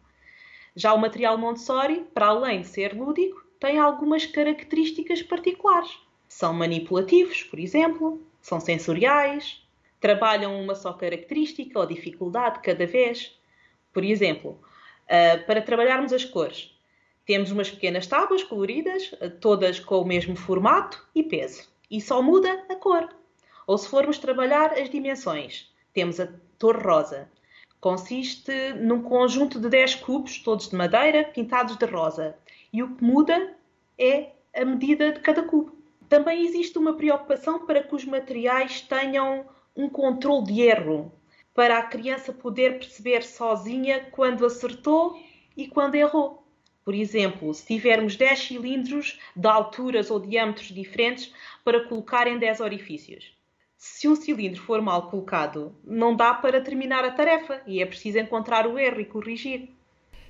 Já 0.75 0.95
o 0.95 0.99
material 0.99 1.37
Montessori, 1.37 2.07
para 2.15 2.27
além 2.27 2.61
de 2.61 2.69
ser 2.69 2.95
lúdico, 2.95 3.45
tem 3.59 3.79
algumas 3.79 4.25
características 4.25 5.23
particulares. 5.23 5.99
São 6.29 6.55
manipulativos, 6.55 7.43
por 7.43 7.59
exemplo, 7.59 8.23
são 8.41 8.61
sensoriais, 8.61 9.63
trabalham 10.01 10.59
uma 10.61 10.75
só 10.75 10.93
característica 10.93 11.79
ou 11.79 11.87
dificuldade 11.87 12.61
cada 12.63 12.87
vez. 12.87 13.39
Por 13.93 14.05
exemplo, 14.05 14.61
uh, 15.05 15.47
para 15.47 15.61
trabalharmos 15.61 16.13
as 16.13 16.25
cores, 16.25 16.75
temos 17.27 17.51
umas 17.51 17.71
pequenas 17.71 18.07
tábuas 18.07 18.43
coloridas, 18.43 19.13
uh, 19.13 19.31
todas 19.41 19.79
com 19.79 20.01
o 20.01 20.07
mesmo 20.07 20.37
formato 20.37 21.07
e 21.15 21.23
peso, 21.23 21.69
e 21.91 22.01
só 22.01 22.23
muda 22.23 22.65
a 22.69 22.77
cor. 22.77 23.09
Ou 23.67 23.77
se 23.77 23.89
formos 23.89 24.19
trabalhar 24.19 24.73
as 24.73 24.89
dimensões, 24.89 25.71
temos 25.93 26.19
a 26.19 26.29
torre 26.59 26.83
rosa, 26.83 27.31
Consiste 27.81 28.75
num 28.75 29.03
conjunto 29.03 29.59
de 29.59 29.71
10 29.71 29.95
cubos, 29.97 30.39
todos 30.39 30.69
de 30.69 30.77
madeira, 30.77 31.25
pintados 31.25 31.77
de 31.77 31.87
rosa. 31.87 32.37
E 32.71 32.83
o 32.83 32.95
que 32.95 33.03
muda 33.03 33.57
é 33.99 34.33
a 34.55 34.65
medida 34.67 35.13
de 35.13 35.21
cada 35.21 35.43
cubo. 35.43 35.75
Também 36.07 36.45
existe 36.45 36.77
uma 36.77 36.95
preocupação 36.95 37.65
para 37.65 37.83
que 37.83 37.95
os 37.95 38.05
materiais 38.05 38.83
tenham 38.83 39.47
um 39.75 39.89
controle 39.89 40.45
de 40.45 40.61
erro, 40.61 41.11
para 41.55 41.79
a 41.79 41.83
criança 41.83 42.33
poder 42.33 42.79
perceber 42.79 43.23
sozinha 43.23 44.09
quando 44.11 44.45
acertou 44.45 45.19
e 45.57 45.67
quando 45.67 45.95
errou. 45.95 46.45
Por 46.85 46.95
exemplo, 46.95 47.55
se 47.55 47.67
tivermos 47.67 48.15
10 48.15 48.39
cilindros 48.39 49.19
de 49.35 49.49
alturas 49.49 50.11
ou 50.11 50.21
diâmetros 50.21 50.69
diferentes 50.69 51.33
para 51.65 51.85
colocar 51.89 52.27
em 52.27 52.39
10 52.39 52.61
orifícios 52.61 53.40
se 53.81 54.07
um 54.07 54.15
cilindro 54.15 54.61
for 54.61 54.83
mal 54.83 55.09
colocado, 55.09 55.75
não 55.83 56.15
dá 56.15 56.35
para 56.35 56.61
terminar 56.61 57.03
a 57.03 57.11
tarefa 57.11 57.63
e 57.67 57.81
é 57.81 57.87
preciso 57.87 58.19
encontrar 58.19 58.67
o 58.67 58.79
erro 58.79 59.01
e 59.01 59.07
corrigir. 59.07 59.71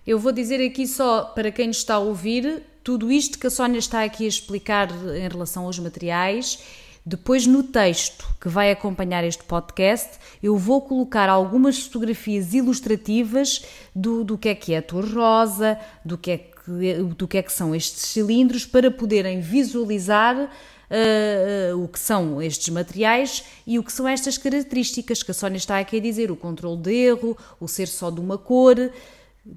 Eu 0.07 0.21
vou 0.21 0.31
dizer 0.31 0.65
aqui 0.65 0.87
só 0.87 1.25
para 1.25 1.51
quem 1.51 1.67
nos 1.67 1.79
está 1.79 1.97
a 1.97 1.99
ouvir, 1.99 2.63
tudo 2.85 3.11
isto 3.11 3.41
que 3.41 3.49
a 3.49 3.51
Sónia 3.51 3.81
está 3.81 4.05
aqui 4.05 4.25
a 4.25 4.29
explicar 4.29 4.89
em 4.93 5.29
relação 5.29 5.65
aos 5.65 5.81
materiais. 5.81 6.63
Depois, 7.05 7.45
no 7.45 7.65
texto 7.65 8.25
que 8.41 8.49
vai 8.49 8.71
acompanhar 8.71 9.25
este 9.25 9.43
podcast, 9.43 10.19
eu 10.41 10.57
vou 10.57 10.83
colocar 10.83 11.29
algumas 11.29 11.77
fotografias 11.81 12.55
ilustrativas 12.55 13.65
do, 13.93 14.23
do 14.23 14.39
que 14.39 14.49
é 14.49 14.55
que 14.55 14.75
é 14.75 14.79
a 14.79 14.83
Torre 14.83 15.13
Rosa, 15.13 15.77
do 16.05 16.17
que, 16.17 16.31
é 16.31 16.39
que, 16.39 17.03
do 17.17 17.27
que 17.27 17.39
é 17.39 17.43
que 17.43 17.53
são 17.53 17.75
estes 17.75 18.03
cilindros, 18.03 18.65
para 18.65 18.93
poderem 18.93 19.41
visualizar 19.41 20.51
uh, 20.91 21.83
o 21.83 21.89
que 21.89 21.99
são 21.99 22.43
estes 22.43 22.69
materiais 22.69 23.45
e 23.67 23.79
o 23.79 23.85
que 23.85 23.93
são 23.93 24.07
estas 24.07 24.37
características 24.37 25.23
que 25.23 25.31
a 25.31 25.35
Sónia 25.35 25.57
está 25.57 25.79
aqui 25.79 25.99
a 25.99 26.01
dizer, 26.01 26.31
o 26.31 26.37
controle 26.37 26.81
de 26.81 26.93
erro, 26.93 27.37
o 27.61 27.69
ser 27.69 27.87
só 27.87 28.11
de 28.11 28.21
uma 28.21 28.37
cor. 28.37 28.77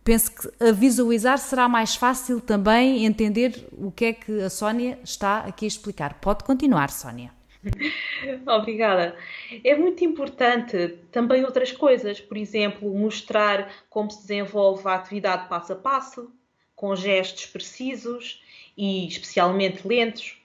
Penso 0.04 0.32
que 0.32 0.64
a 0.64 0.72
visualizar 0.72 1.38
será 1.38 1.68
mais 1.68 1.96
fácil 1.96 2.40
também 2.40 3.06
entender 3.06 3.68
o 3.74 3.92
que 3.92 4.06
é 4.06 4.14
que 4.14 4.42
a 4.42 4.50
Sónia 4.50 4.98
está 5.04 5.40
aqui 5.40 5.66
a 5.66 5.68
explicar. 5.68 6.14
Pode 6.16 6.44
continuar, 6.44 6.90
Sónia. 6.90 7.32
Obrigada. 8.48 9.16
É 9.64 9.76
muito 9.76 10.04
importante 10.04 10.98
também 11.12 11.44
outras 11.44 11.72
coisas, 11.72 12.20
por 12.20 12.38
exemplo, 12.38 12.94
mostrar 12.94 13.72
como 13.90 14.10
se 14.10 14.22
desenvolve 14.22 14.88
a 14.88 14.96
atividade 14.96 15.48
passo 15.48 15.74
a 15.74 15.76
passo, 15.76 16.32
com 16.76 16.96
gestos 16.96 17.46
precisos 17.46 18.42
e 18.76 19.08
especialmente 19.08 19.88
lentos, 19.88 20.43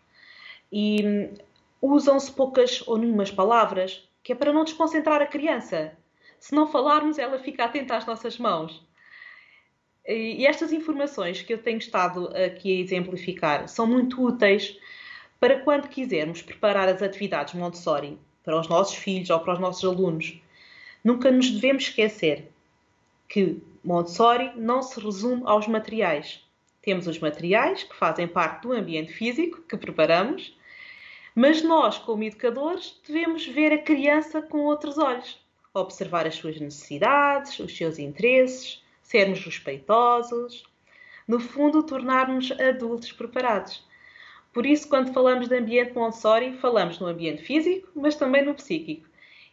e 0.70 1.04
hum, 1.04 1.34
usam-se 1.80 2.30
poucas 2.30 2.82
ou 2.87 2.98
nenhumas 2.98 3.30
palavras, 3.30 4.08
que 4.22 4.32
é 4.32 4.34
para 4.34 4.52
não 4.52 4.64
desconcentrar 4.64 5.22
a 5.22 5.26
criança. 5.26 5.92
Se 6.38 6.54
não 6.54 6.66
falarmos, 6.66 7.18
ela 7.18 7.38
fica 7.38 7.64
atenta 7.64 7.96
às 7.96 8.06
nossas 8.06 8.38
mãos. 8.38 8.87
E 10.06 10.46
estas 10.46 10.72
informações 10.72 11.42
que 11.42 11.52
eu 11.52 11.58
tenho 11.58 11.78
estado 11.78 12.28
aqui 12.28 12.72
a 12.72 12.80
exemplificar 12.80 13.68
são 13.68 13.87
muito 13.87 14.22
úteis 14.25 14.78
para 15.38 15.60
quando 15.60 15.88
quisermos 15.88 16.40
preparar 16.40 16.88
as 16.88 17.02
atividades 17.02 17.54
Montessori 17.54 18.18
para 18.42 18.58
os 18.58 18.68
nossos 18.68 18.96
filhos 18.96 19.28
ou 19.28 19.40
para 19.40 19.52
os 19.52 19.58
nossos 19.58 19.84
alunos. 19.84 20.40
Nunca 21.04 21.30
nos 21.30 21.50
devemos 21.50 21.84
esquecer 21.84 22.50
que 23.28 23.62
Montessori 23.84 24.52
não 24.56 24.82
se 24.82 24.98
resume 24.98 25.42
aos 25.44 25.66
materiais. 25.66 26.42
Temos 26.80 27.06
os 27.06 27.18
materiais 27.18 27.82
que 27.82 27.94
fazem 27.94 28.26
parte 28.26 28.62
do 28.62 28.72
ambiente 28.72 29.12
físico 29.12 29.60
que 29.62 29.76
preparamos 29.76 30.56
mas 31.38 31.62
nós, 31.62 31.99
como 31.99 32.25
educadores, 32.25 33.00
devemos 33.07 33.47
ver 33.47 33.73
a 33.73 33.78
criança 33.78 34.42
com 34.42 34.64
outros 34.64 34.99
olhos, 34.99 35.38
observar 35.73 36.26
as 36.26 36.35
suas 36.35 36.59
necessidades, 36.59 37.61
os 37.61 37.76
seus 37.76 37.97
interesses, 37.97 38.83
sermos 39.04 39.38
respeitosos, 39.45 40.64
no 41.28 41.38
fundo, 41.38 41.85
tornar-nos 41.85 42.50
adultos 42.50 43.12
preparados. 43.12 43.87
Por 44.52 44.66
isso, 44.66 44.88
quando 44.88 45.12
falamos 45.12 45.47
de 45.47 45.57
ambiente 45.57 45.95
Montessori, 45.95 46.54
falamos 46.54 46.99
no 46.99 47.07
ambiente 47.07 47.45
físico, 47.45 47.88
mas 47.95 48.16
também 48.16 48.45
no 48.45 48.54
psíquico. 48.57 49.07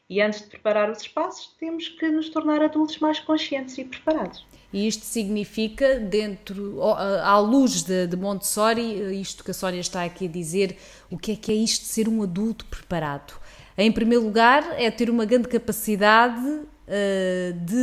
E 0.07 0.21
antes 0.21 0.41
de 0.41 0.47
preparar 0.47 0.91
os 0.91 0.99
espaços, 1.01 1.55
temos 1.59 1.89
que 1.89 2.07
nos 2.09 2.29
tornar 2.29 2.61
adultos 2.61 2.99
mais 2.99 3.19
conscientes 3.19 3.77
e 3.77 3.83
preparados. 3.83 4.45
E 4.71 4.87
isto 4.87 5.03
significa, 5.03 5.99
dentro, 5.99 6.79
à 6.83 7.39
luz 7.39 7.81
de, 7.81 8.05
de 8.05 8.15
Montessori, 8.15 9.19
isto 9.19 9.43
que 9.43 9.51
a 9.51 9.53
Sónia 9.53 9.79
está 9.79 10.03
aqui 10.03 10.25
a 10.25 10.29
dizer, 10.29 10.77
o 11.09 11.17
que 11.17 11.31
é 11.31 11.35
que 11.35 11.51
é 11.51 11.55
isto 11.55 11.83
de 11.83 11.87
ser 11.87 12.07
um 12.07 12.21
adulto 12.21 12.65
preparado? 12.65 13.33
Em 13.77 13.91
primeiro 13.91 14.23
lugar, 14.23 14.63
é 14.79 14.91
ter 14.91 15.09
uma 15.09 15.25
grande 15.25 15.47
capacidade 15.47 16.45
uh, 16.45 17.53
de 17.65 17.75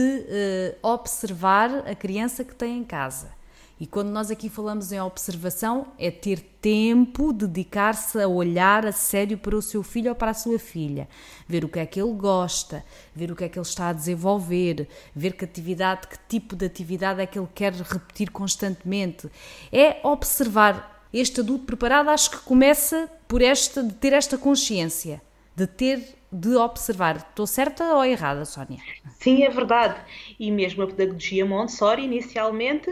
uh, 0.83 0.89
observar 0.89 1.89
a 1.89 1.95
criança 1.95 2.45
que 2.45 2.55
tem 2.55 2.79
em 2.79 2.85
casa 2.85 3.42
E 3.83 3.87
quando 3.89 4.11
nós 4.11 4.31
aqui 4.31 4.49
falamos 4.49 4.93
em 4.93 5.01
observação, 5.01 5.89
é 5.99 6.09
ter 6.09 6.39
tempo, 6.39 7.33
dedicar-se 7.33 8.17
a 8.23 8.29
olhar 8.29 8.87
a 8.87 8.93
sério 8.93 9.37
para 9.37 9.57
o 9.57 9.61
seu 9.61 9.83
filho 9.83 10.11
ou 10.11 10.15
para 10.15 10.31
a 10.31 10.35
sua 10.35 10.57
filha, 10.57 11.09
ver 11.49 11.65
o 11.65 11.69
que 11.69 11.81
é 11.81 11.85
que 11.85 12.01
ele 12.01 12.13
gosta, 12.13 12.85
ver 13.13 13.33
o 13.33 13.35
que 13.35 13.43
é 13.43 13.49
que 13.49 13.59
ele 13.59 13.67
está 13.67 13.89
a 13.89 13.93
desenvolver, 13.93 14.87
ver 15.13 15.33
que 15.33 15.45
atividade, 15.45 16.07
que 16.07 16.17
tipo 16.29 16.55
de 16.55 16.65
atividade 16.65 17.21
é 17.21 17.27
que 17.27 17.37
ele 17.37 17.49
quer 17.53 17.73
repetir 17.73 18.31
constantemente. 18.31 19.29
É 19.73 19.99
observar 20.05 21.05
este 21.13 21.41
adulto 21.41 21.65
preparado, 21.65 22.09
acho 22.11 22.31
que 22.31 22.39
começa 22.39 23.11
por 23.27 23.43
esta, 23.43 23.83
de 23.83 23.95
ter 23.95 24.13
esta 24.13 24.39
consciência, 24.39 25.21
de 25.57 25.67
ter 25.67 26.15
de 26.33 26.55
observar. 26.55 27.17
Estou 27.17 27.49
certa 27.49 27.97
ou 27.97 28.05
errada, 28.05 28.45
Sónia? 28.45 28.79
Sim, 29.19 29.43
é 29.43 29.51
verdade. 29.51 30.01
E 30.39 30.53
mesmo 30.53 30.85
a 30.85 30.87
pedagogia 30.87 31.45
Montessori, 31.45 32.05
inicialmente, 32.05 32.89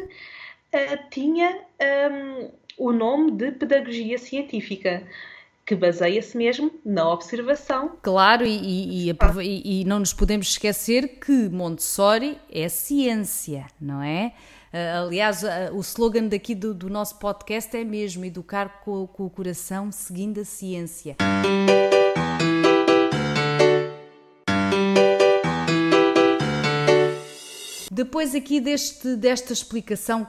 uh, 0.75 1.11
tinha 1.11 1.63
um, 2.11 2.51
o 2.79 2.93
nome 2.93 3.33
de 3.33 3.53
pedagogia 3.53 4.19
científica 4.19 5.03
que 5.67 5.77
baseia-se 5.77 6.37
mesmo 6.37 6.73
na 6.85 7.09
observação. 7.09 7.97
Claro, 8.03 8.45
e, 8.45 9.09
e, 9.09 9.11
e, 9.11 9.83
e, 9.83 9.85
não 9.85 10.01
nos 10.01 10.13
podemos 10.13 10.49
esquecer 10.49 11.21
que 11.21 11.49
Montessori 11.49 12.39
é 12.51 12.69
ciência, 12.69 13.67
não 13.81 14.03
é? 14.03 14.33
Uh, 14.73 15.07
aliás, 15.07 15.43
uh, 15.43 15.73
o 15.73 15.81
slogan 15.81 16.27
daqui 16.27 16.55
do, 16.55 16.73
do, 16.73 16.89
nosso 16.89 17.19
podcast 17.19 17.77
é 17.77 17.85
mesmo 17.85 18.25
educar 18.25 18.81
com, 18.85 19.07
com 19.07 19.27
o 19.27 19.31
coração 19.31 19.93
seguindo 19.93 20.41
a 20.41 20.45
ciência. 20.45 21.17
Depois 27.91 28.37
aqui 28.37 28.61
deste, 28.61 29.17
desta 29.17 29.53
explicação 29.53 30.25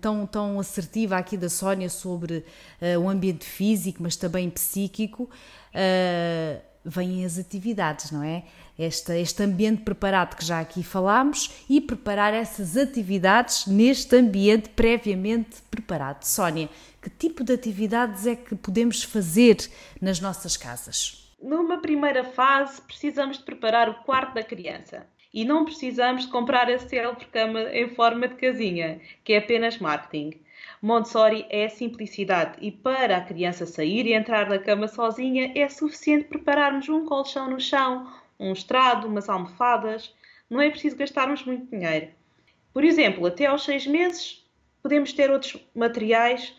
tão, 0.00 0.26
tão 0.26 0.58
assertiva 0.58 1.18
aqui 1.18 1.36
da 1.36 1.50
Sónia 1.50 1.90
sobre 1.90 2.38
uh, 2.80 2.98
o 2.98 3.06
ambiente 3.10 3.44
físico, 3.44 4.02
mas 4.02 4.16
também 4.16 4.48
psíquico, 4.48 5.24
uh, 5.24 6.62
vêm 6.82 7.26
as 7.26 7.38
atividades, 7.38 8.10
não 8.10 8.22
é? 8.22 8.44
Este, 8.78 9.12
este 9.20 9.42
ambiente 9.42 9.82
preparado 9.82 10.34
que 10.36 10.42
já 10.42 10.58
aqui 10.58 10.82
falámos 10.82 11.50
e 11.68 11.82
preparar 11.82 12.32
essas 12.32 12.78
atividades 12.78 13.66
neste 13.66 14.16
ambiente 14.16 14.70
previamente 14.70 15.60
preparado. 15.70 16.24
Sónia, 16.24 16.70
que 17.02 17.10
tipo 17.10 17.44
de 17.44 17.52
atividades 17.52 18.26
é 18.26 18.34
que 18.34 18.54
podemos 18.54 19.02
fazer 19.02 19.58
nas 20.00 20.18
nossas 20.18 20.56
casas? 20.56 21.30
Numa 21.42 21.82
primeira 21.82 22.24
fase, 22.24 22.80
precisamos 22.80 23.36
de 23.36 23.44
preparar 23.44 23.90
o 23.90 24.02
quarto 24.02 24.32
da 24.32 24.42
criança. 24.42 25.06
E 25.32 25.44
não 25.44 25.64
precisamos 25.64 26.24
de 26.24 26.30
comprar 26.30 26.68
a 26.68 26.78
célebre 26.78 27.26
cama 27.26 27.62
em 27.72 27.88
forma 27.88 28.26
de 28.26 28.34
casinha, 28.34 29.00
que 29.22 29.32
é 29.32 29.38
apenas 29.38 29.78
marketing. 29.78 30.40
Montessori 30.82 31.46
é 31.50 31.68
simplicidade 31.68 32.56
e 32.60 32.70
para 32.70 33.16
a 33.16 33.20
criança 33.20 33.66
sair 33.66 34.06
e 34.06 34.14
entrar 34.14 34.48
na 34.48 34.58
cama 34.58 34.88
sozinha 34.88 35.52
é 35.54 35.68
suficiente 35.68 36.24
prepararmos 36.24 36.88
um 36.88 37.04
colchão 37.04 37.50
no 37.50 37.60
chão, 37.60 38.10
um 38.38 38.52
estrado, 38.52 39.06
umas 39.06 39.28
almofadas. 39.28 40.14
Não 40.48 40.60
é 40.60 40.70
preciso 40.70 40.96
gastarmos 40.96 41.44
muito 41.44 41.70
dinheiro. 41.70 42.08
Por 42.72 42.82
exemplo, 42.82 43.26
até 43.26 43.46
aos 43.46 43.64
seis 43.64 43.86
meses 43.86 44.44
podemos 44.82 45.12
ter 45.12 45.30
outros 45.30 45.56
materiais 45.74 46.54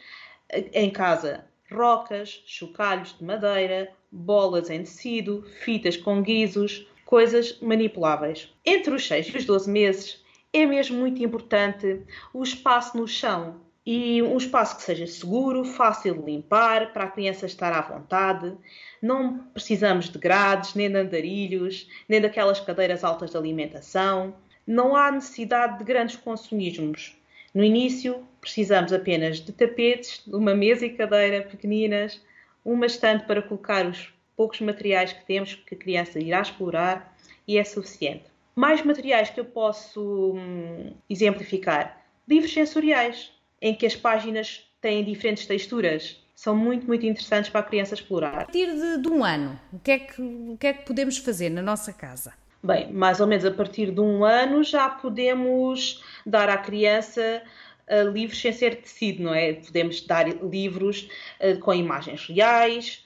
eh, 0.49 0.69
em 0.73 0.89
casa. 0.89 1.45
Rocas, 1.71 2.43
chocalhos 2.45 3.17
de 3.17 3.23
madeira, 3.23 3.91
bolas 4.11 4.69
em 4.69 4.79
tecido, 4.79 5.43
fitas 5.63 5.95
com 5.95 6.21
guizos, 6.21 6.85
coisas 7.11 7.59
manipuláveis. 7.61 8.49
Entre 8.65 8.95
os 8.95 9.05
6 9.05 9.27
e 9.27 9.37
os 9.39 9.45
12 9.45 9.69
meses 9.69 10.23
é 10.53 10.65
mesmo 10.65 10.97
muito 10.97 11.21
importante 11.21 12.03
o 12.33 12.41
espaço 12.41 12.95
no 12.95 13.05
chão 13.05 13.59
e 13.85 14.23
um 14.23 14.37
espaço 14.37 14.77
que 14.77 14.83
seja 14.83 15.05
seguro, 15.05 15.65
fácil 15.65 16.15
de 16.15 16.23
limpar, 16.23 16.93
para 16.93 17.03
a 17.03 17.11
criança 17.11 17.45
estar 17.45 17.73
à 17.73 17.81
vontade. 17.81 18.55
Não 19.01 19.39
precisamos 19.53 20.09
de 20.09 20.17
grades, 20.17 20.73
nem 20.73 20.89
de 20.89 20.95
andarilhos, 20.95 21.89
nem 22.07 22.21
daquelas 22.21 22.61
cadeiras 22.61 23.03
altas 23.03 23.31
de 23.31 23.37
alimentação. 23.37 24.33
Não 24.65 24.95
há 24.95 25.11
necessidade 25.11 25.79
de 25.79 25.83
grandes 25.83 26.15
consumismos. 26.15 27.17
No 27.53 27.61
início, 27.61 28.25
precisamos 28.39 28.93
apenas 28.93 29.41
de 29.41 29.51
tapetes, 29.51 30.25
uma 30.27 30.55
mesa 30.55 30.85
e 30.85 30.91
cadeira 30.91 31.41
pequeninas, 31.41 32.21
uma 32.63 32.85
estante 32.85 33.25
para 33.25 33.41
colocar 33.41 33.85
os 33.85 34.13
poucos 34.41 34.59
materiais 34.59 35.13
que 35.13 35.23
temos 35.23 35.53
que 35.53 35.75
a 35.75 35.77
criança 35.77 36.19
irá 36.19 36.41
explorar 36.41 37.15
e 37.47 37.59
é 37.59 37.63
suficiente. 37.63 38.23
Mais 38.55 38.83
materiais 38.83 39.29
que 39.29 39.39
eu 39.39 39.45
posso 39.45 40.33
hum, 40.33 40.93
exemplificar: 41.07 42.01
livros 42.27 42.51
sensoriais, 42.51 43.31
em 43.61 43.75
que 43.75 43.85
as 43.85 43.95
páginas 43.95 44.67
têm 44.81 45.03
diferentes 45.03 45.45
texturas. 45.45 46.19
São 46.33 46.55
muito, 46.55 46.87
muito 46.87 47.05
interessantes 47.05 47.51
para 47.51 47.59
a 47.59 47.63
criança 47.63 47.93
explorar. 47.93 48.33
A 48.33 48.45
partir 48.45 48.65
de, 48.65 49.03
de 49.03 49.07
um 49.07 49.23
ano, 49.23 49.59
o 49.71 49.77
que, 49.77 49.91
é 49.91 49.99
que, 49.99 50.19
o 50.19 50.57
que 50.59 50.65
é 50.65 50.73
que 50.73 50.87
podemos 50.87 51.19
fazer 51.19 51.51
na 51.51 51.61
nossa 51.61 51.93
casa? 51.93 52.33
Bem, 52.63 52.91
mais 52.91 53.19
ou 53.19 53.27
menos 53.27 53.45
a 53.45 53.51
partir 53.51 53.91
de 53.91 54.01
um 54.01 54.25
ano 54.25 54.63
já 54.63 54.89
podemos 54.89 56.03
dar 56.25 56.49
à 56.49 56.57
criança 56.57 57.43
uh, 57.87 58.09
livros 58.09 58.41
sem 58.41 58.51
ser 58.51 58.81
tecido, 58.81 59.21
não 59.21 59.35
é? 59.35 59.53
Podemos 59.53 60.01
dar 60.01 60.27
livros 60.27 61.07
uh, 61.39 61.59
com 61.59 61.75
imagens 61.75 62.25
reais, 62.25 63.05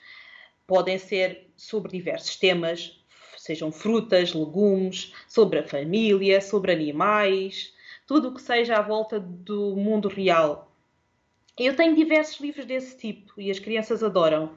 podem 0.67 0.97
ser 0.97 1.49
sobre 1.56 1.91
diversos 1.91 2.36
temas, 2.36 2.99
sejam 3.38 3.71
frutas, 3.71 4.34
legumes, 4.34 5.13
sobre 5.28 5.60
a 5.60 5.67
família, 5.67 6.41
sobre 6.41 6.71
animais, 6.71 7.73
tudo 8.08 8.30
o 8.30 8.34
que 8.34 8.41
seja 8.41 8.75
à 8.75 8.82
volta 8.82 9.19
do 9.19 9.75
mundo 9.75 10.08
real. 10.08 10.71
Eu 11.58 11.75
tenho 11.75 11.95
diversos 11.95 12.39
livros 12.41 12.65
desse 12.65 12.97
tipo 12.97 13.39
e 13.39 13.49
as 13.49 13.60
crianças 13.60 14.04
adoram. 14.04 14.51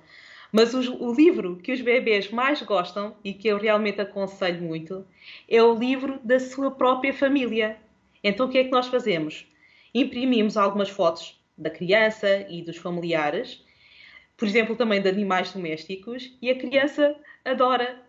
Mas 0.50 0.72
o, 0.72 1.12
livro 1.12 1.56
que 1.56 1.72
os 1.72 1.80
bebês 1.82 2.30
mais 2.30 2.62
gostam 2.62 3.14
e 3.22 3.34
que 3.34 3.48
eu 3.48 3.58
realmente 3.58 4.00
aconselho 4.00 4.62
muito 4.62 5.06
é 5.46 5.62
o 5.62 5.74
livro 5.74 6.18
da 6.24 6.40
sua 6.40 6.70
própria 6.70 7.12
família. 7.12 7.76
Então 8.24 8.46
o 8.46 8.48
que 8.48 8.58
é 8.58 8.64
que 8.64 8.70
nós 8.70 8.86
fazemos? 8.86 9.46
Imprimimos 9.94 10.56
algumas 10.56 10.88
fotos 10.88 11.38
da 11.56 11.68
criança 11.68 12.46
e 12.48 12.62
dos 12.62 12.78
familiares 12.78 13.62
por 14.38 14.46
exemplo, 14.46 14.76
também 14.76 15.02
de 15.02 15.08
animais 15.08 15.52
domésticos, 15.52 16.32
e 16.40 16.48
a 16.48 16.56
criança 16.56 17.14
adora, 17.44 18.00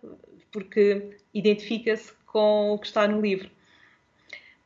porque 0.52 1.18
identifica-se 1.34 2.13
com 2.28 2.72
o 2.74 2.78
que 2.78 2.86
está 2.86 3.08
no 3.08 3.20
livro. 3.20 3.50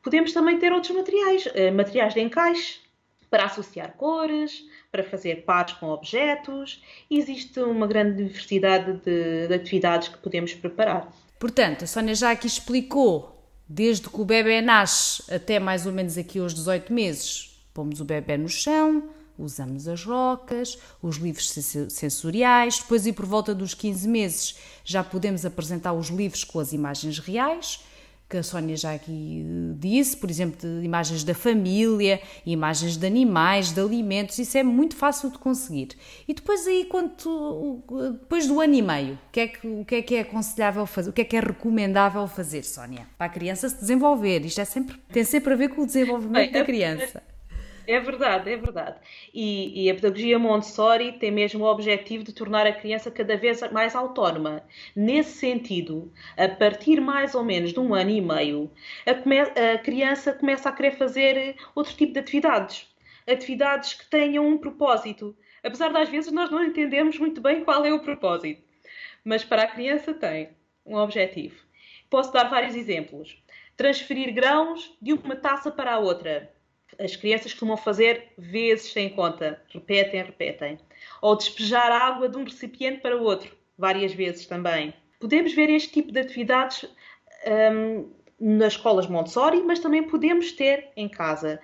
Podemos 0.04 0.34
também 0.34 0.60
ter 0.60 0.74
outros 0.74 0.94
materiais, 0.94 1.48
eh, 1.56 1.72
materiais 1.72 2.14
de 2.14 2.20
encaixe, 2.20 2.82
para 3.30 3.46
associar 3.46 3.94
cores, 3.94 4.64
para 4.92 5.04
fazer 5.04 5.44
pares 5.44 5.74
com 5.76 5.88
objetos. 5.88 6.84
Existe 7.10 7.62
uma 7.62 7.88
grande 7.88 8.24
diversidade 8.24 9.00
de, 9.00 9.48
de 9.48 9.54
atividades 9.54 10.10
que 10.10 10.18
podemos 10.18 10.54
preparar. 10.54 11.12
Portanto, 11.40 11.86
a 11.86 11.88
Sónia 11.88 12.14
já 12.14 12.32
aqui 12.32 12.46
explicou, 12.46 13.42
desde 13.68 14.10
que 14.10 14.22
o 14.22 14.26
bebê 14.26 14.62
nasce 14.62 15.34
até 15.34 15.60
mais 15.60 15.88
ou 15.88 15.94
menos 15.94 16.18
aqui 16.18 16.40
aos 16.40 16.54
18 16.54 16.94
meses, 16.94 17.66
pomos 17.74 18.02
o 18.02 18.06
bebê 18.06 18.38
no 18.38 18.50
chão, 18.50 19.10
usamos 19.38 19.88
as 19.88 20.04
rocas, 20.04 20.78
os 21.02 21.18
livros 21.18 21.50
sensoriais, 21.90 22.80
depois 22.80 23.06
e 23.06 23.14
por 23.14 23.26
volta 23.26 23.54
dos 23.54 23.74
15 23.74 24.08
meses 24.08 24.56
já 24.84 25.04
podemos 25.04 25.46
apresentar 25.46 25.94
os 25.94 26.08
livros 26.08 26.44
com 26.44 26.60
as 26.60 26.74
imagens 26.74 27.20
reais, 27.20 27.80
que 28.34 28.38
a 28.38 28.44
Sónia 28.44 28.76
já 28.76 28.94
aqui 28.94 29.46
eh, 29.46 29.76
disse, 29.78 30.18
por 30.18 30.30
exemplo, 30.30 30.58
de 30.60 30.84
imagens 30.84 31.24
da 31.24 31.36
família, 31.36 32.20
imagens 32.46 32.98
de 32.98 33.06
animais, 33.06 33.72
de 33.72 33.80
alimentos, 33.80 34.40
isso 34.40 34.58
é 34.58 34.64
muito 34.64 34.96
fácil 34.96 35.30
de 35.30 35.38
conseguir. 35.38 35.90
E 36.28 36.34
depois 36.34 36.66
aí, 36.66 36.86
quando, 36.86 37.84
depois 38.20 38.48
do 38.48 38.60
ano 38.60 38.74
e 38.74 38.82
meio, 38.82 39.14
o 39.14 39.32
que, 39.32 39.40
é 39.40 39.48
que, 39.48 39.68
o 39.68 39.86
que 39.86 39.96
é 39.96 40.02
que 40.02 40.16
é 40.16 40.22
aconselhável 40.22 40.86
fazer, 40.88 41.10
o 41.12 41.14
que 41.14 41.22
é 41.22 41.26
que 41.26 41.38
é 41.38 41.40
recomendável 41.40 42.28
fazer, 42.28 42.64
Sónia? 42.64 43.08
Para 43.18 43.28
a 43.28 43.30
criança 43.30 43.70
se 43.70 43.80
desenvolver, 43.80 44.44
isto 44.46 44.60
é 44.60 44.66
sempre, 44.66 44.98
tem 45.12 45.24
sempre 45.24 45.54
a 45.54 45.56
ver 45.56 45.70
com 45.70 45.84
o 45.84 45.86
desenvolvimento 45.86 46.52
Bem, 46.52 46.52
da 46.52 46.66
criança. 46.66 47.22
É 47.86 48.00
verdade, 48.00 48.50
é 48.50 48.56
verdade. 48.56 48.98
E, 49.34 49.86
e, 49.86 49.92
a 49.92 49.96
pedagogia 49.96 50.40
Montessori 50.40 51.14
tem 51.14 51.32
mesmo 51.32 51.66
o 51.66 51.68
objetivo 51.68 52.24
de 52.24 52.32
tornar 52.32 52.66
a 52.66 52.72
criança 52.72 53.12
cada 53.12 53.36
vez 53.36 53.60
mais 53.72 53.94
autónoma. 53.94 54.64
Nesse 54.96 55.38
sentido, 55.38 56.12
a 56.38 56.48
partir 56.48 57.02
mais 57.02 57.36
ou 57.36 57.44
menos 57.44 57.74
de 57.74 57.80
um 57.80 57.94
ano 57.94 58.10
e 58.10 58.22
meio, 58.22 58.72
a, 59.06 59.14
come 59.14 59.40
a 59.40 59.78
criança 59.80 60.34
começa 60.34 60.70
a 60.70 60.72
querer 60.72 60.92
fazer 60.92 61.58
outro 61.76 61.94
tipo 61.94 62.14
de 62.14 62.20
atividades. 62.20 62.88
Atividades 63.28 63.94
que 63.94 64.10
tenham 64.10 64.48
um 64.48 64.58
propósito. 64.58 65.36
Apesar 65.62 65.90
de 65.92 65.98
às 65.98 66.10
vezes 66.10 66.32
nós 66.32 66.50
não 66.50 66.64
entendemos 66.64 67.18
muito 67.20 67.42
bem 67.42 67.66
qual 67.66 67.86
é 67.86 67.92
o 67.92 68.02
propósito. 68.02 68.64
Mas 69.26 69.44
para 69.44 69.64
a 69.64 69.68
criança 69.68 70.14
tem 70.14 70.52
um 70.86 70.96
objetivo. 70.96 71.56
Posso 72.10 72.32
dar 72.32 72.50
vários 72.50 72.76
exemplos. 72.76 73.38
Transferir 73.76 74.34
grãos 74.34 74.96
de 75.02 75.14
uma 75.14 75.36
taça 75.36 75.70
para 75.72 75.94
a 75.96 76.00
outra 76.00 76.54
as 77.00 77.16
crianças 77.16 77.52
costumam 77.52 77.78
fazer 77.78 78.32
vezes 78.38 78.92
sem 78.92 79.10
conta, 79.10 79.62
repetem, 79.70 80.24
repetem. 80.24 80.80
Ou 81.22 81.36
despejar 81.36 81.92
água 81.92 82.30
de 82.30 82.38
um 82.38 82.44
recipiente 82.44 83.02
para 83.02 83.16
outro, 83.18 83.56
várias 83.78 84.14
vezes 84.14 84.46
também. 84.46 84.94
Podemos 85.20 85.54
ver 85.54 85.70
este 85.70 85.92
tipo 85.92 86.12
de 86.12 86.20
atividades 86.20 86.86
um, 87.74 88.10
nas 88.40 88.74
escolas 88.74 89.08
Montessori, 89.08 89.62
mas 89.62 89.80
também 89.80 90.04
podemos 90.04 90.52
ter 90.52 90.90
em 90.96 91.08
casa. 91.08 91.60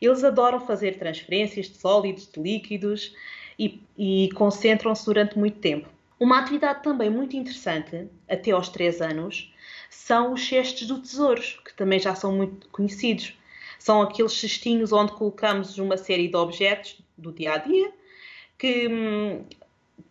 Eles 0.00 0.24
adoram 0.24 0.60
fazer 0.60 0.98
transferências 0.98 1.66
de 1.66 1.78
sólidos, 1.78 2.30
de 2.30 2.40
líquidos 2.40 3.14
e, 3.58 3.80
e 3.96 4.28
concentram-se 4.34 5.04
durante 5.04 5.38
muito 5.38 5.58
tempo. 5.58 5.88
Uma 6.18 6.38
atividade 6.38 6.82
também 6.82 7.10
muito 7.10 7.36
interessante, 7.36 8.08
até 8.28 8.50
aos 8.50 8.68
3 8.70 9.02
anos, 9.02 9.52
são 9.90 10.32
os 10.32 10.46
cestos 10.46 10.86
do 10.86 10.98
tesouros, 11.00 11.60
que 11.64 11.74
também 11.74 11.98
já 11.98 12.14
são 12.14 12.32
muito 12.32 12.68
conhecidos. 12.68 13.34
São 13.78 14.02
aqueles 14.02 14.32
cestinhos 14.32 14.92
onde 14.92 15.12
colocamos 15.12 15.78
uma 15.78 15.96
série 15.96 16.28
de 16.28 16.36
objetos 16.36 16.98
do 17.16 17.32
dia 17.32 17.54
a 17.54 17.58
dia 17.58 17.92
que 18.58 18.88
hum, 18.88 19.44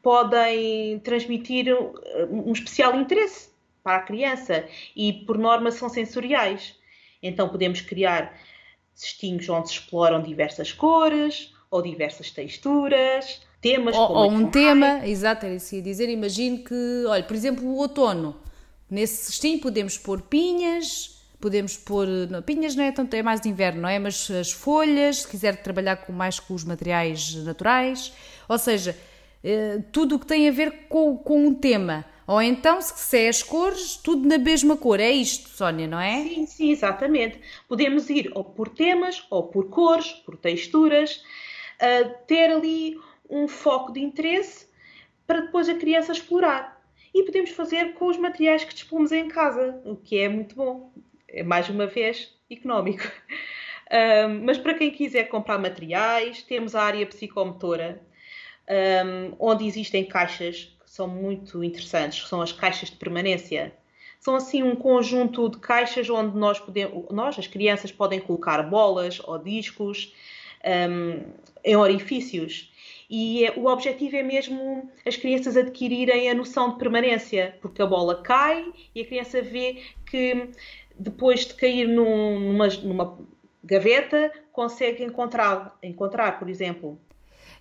podem 0.02 1.00
transmitir 1.00 1.68
um 2.30 2.52
especial 2.52 2.96
interesse 2.96 3.50
para 3.84 3.98
a 3.98 4.02
criança 4.02 4.66
e, 4.96 5.14
por 5.14 5.38
norma, 5.38 5.72
são 5.72 5.90
sensoriais. 5.90 6.76
Então, 7.22 7.50
podemos 7.50 7.82
criar 7.82 8.38
cestinhos 8.94 9.48
onde 9.50 9.70
se 9.70 9.76
exploram 9.76 10.22
diversas 10.22 10.72
cores 10.72 11.54
ou 11.70 11.82
diversas 11.82 12.32
texturas, 12.32 13.42
temas 13.62 13.96
ou, 13.96 14.12
ou 14.12 14.32
um 14.32 14.50
tema, 14.50 15.06
exato, 15.06 15.46
era 15.46 15.56
isso 15.56 15.72
que 15.72 15.78
ia 15.78 15.82
dizer. 15.82 16.10
Imagino 16.10 16.64
que, 16.64 17.04
olha, 17.08 17.24
por 17.24 17.36
exemplo, 17.36 17.66
o 17.66 17.78
outono. 17.78 18.36
Nesse 18.90 19.26
cestinho 19.26 19.60
podemos 19.60 19.98
pôr 19.98 20.22
pinhas, 20.22 21.15
podemos 21.40 21.78
pôr. 21.78 22.08
Não, 22.30 22.42
pinhas 22.42 22.76
não 22.76 22.84
é 22.84 22.92
tanto, 22.92 23.14
é 23.14 23.24
mais 23.24 23.42
de 23.42 23.50
inverno, 23.50 23.82
não 23.82 23.90
é? 23.90 24.00
Mas 24.00 24.30
as 24.32 24.52
folhas, 24.52 25.22
se 25.22 25.28
quiser 25.28 25.62
trabalhar 25.62 25.98
com, 25.98 26.14
mais 26.14 26.40
com 26.40 26.54
os 26.54 26.64
materiais 26.64 27.36
naturais. 27.44 28.14
Ou 28.48 28.58
seja, 28.58 28.98
eh, 29.44 29.80
tudo 29.92 30.16
o 30.16 30.20
que 30.20 30.26
tem 30.26 30.48
a 30.50 30.52
ver 30.52 30.88
com, 30.90 31.18
com 31.18 31.46
um 31.46 31.54
tema. 31.54 32.06
Ou 32.28 32.42
então, 32.42 32.82
se 32.82 33.20
é 33.20 33.30
as 33.30 33.44
cores, 33.44 33.98
tudo 33.98 34.28
na 34.28 34.40
mesma 34.40 34.76
cor. 34.76 35.00
É 35.00 35.12
isto, 35.12 35.50
Sónia, 35.50 35.88
não 35.88 36.00
é? 36.00 36.24
Sim, 36.24 36.46
sim, 36.48 36.72
exatamente. 36.72 37.40
Podemos 37.68 38.10
ir 38.10 38.32
ou 38.34 38.44
por 38.44 38.70
temas, 38.70 39.24
ou 39.30 39.44
por 39.44 39.70
cores, 39.70 40.12
por 40.26 40.36
texturas, 40.36 41.24
uh, 41.78 42.10
ter 42.26 42.50
ali 42.52 42.98
um 43.30 43.48
foco 43.48 43.94
de 43.94 44.00
interesse 44.00 44.66
para 45.28 45.42
depois 45.42 45.70
a 45.70 45.76
criança 45.76 46.12
explorar. 46.12 46.82
E 47.14 47.24
podemos 47.24 47.52
fazer 47.52 47.94
com 47.94 48.08
os 48.08 48.18
materiais 48.18 48.64
que 48.64 48.74
dispomos 48.74 49.12
em 49.12 49.28
casa, 49.28 49.80
o 49.86 49.96
que 49.96 50.18
é 50.18 50.28
muito 50.28 50.56
bom. 50.56 50.92
É 51.36 51.44
mais 51.44 51.70
uma 51.70 51.86
vez 51.86 52.34
económico. 52.50 53.04
Um, 53.86 54.44
mas 54.44 54.58
para 54.58 54.74
quem 54.74 54.90
quiser 54.90 55.26
comprar 55.26 55.60
materiais, 55.60 56.42
temos 56.42 56.74
a 56.74 56.82
área 56.82 57.06
psicomotora, 57.06 58.02
um, 58.68 59.36
onde 59.40 59.68
existem 59.68 60.04
caixas 60.04 60.76
que 60.84 60.90
são 60.90 61.08
muito 61.08 61.64
interessantes, 61.64 62.24
que 62.24 62.28
são 62.28 62.42
as 62.42 62.52
caixas 62.52 62.90
de 62.90 62.96
permanência. 62.96 63.76
São 64.20 64.36
assim 64.36 64.64
um 64.64 64.76
conjunto 64.76 65.48
de 65.50 65.60
caixas 65.60 66.10
onde 66.10 66.36
nós 66.36 66.60
podemos, 66.60 67.06
nós, 67.12 67.38
as 67.38 67.46
crianças, 67.46 67.92
podem 67.92 68.20
colocar 68.20 68.64
bolas 68.64 69.22
ou 69.24 69.38
discos 69.38 70.16
um, 70.90 71.22
em 71.64 71.76
orifícios. 71.76 72.74
E 73.10 73.46
é, 73.46 73.54
o 73.56 73.68
objetivo 73.68 74.16
é 74.16 74.24
mesmo 74.24 74.90
as 75.06 75.16
crianças 75.16 75.56
adquirirem 75.56 76.30
a 76.30 76.34
noção 76.34 76.72
de 76.72 76.78
permanência, 76.78 77.56
porque 77.62 77.82
a 77.82 77.86
bola 77.86 78.22
cai 78.22 78.66
e 78.94 79.02
a 79.02 79.06
criança 79.06 79.42
vê 79.42 79.84
que 80.06 80.50
depois 80.98 81.46
de 81.46 81.54
cair 81.54 81.88
num, 81.88 82.40
numa, 82.40 82.68
numa 82.68 83.18
gaveta 83.64 84.32
consegue 84.52 85.04
encontrar, 85.04 85.78
encontrar, 85.84 86.40
por 86.40 86.50
exemplo. 86.50 87.00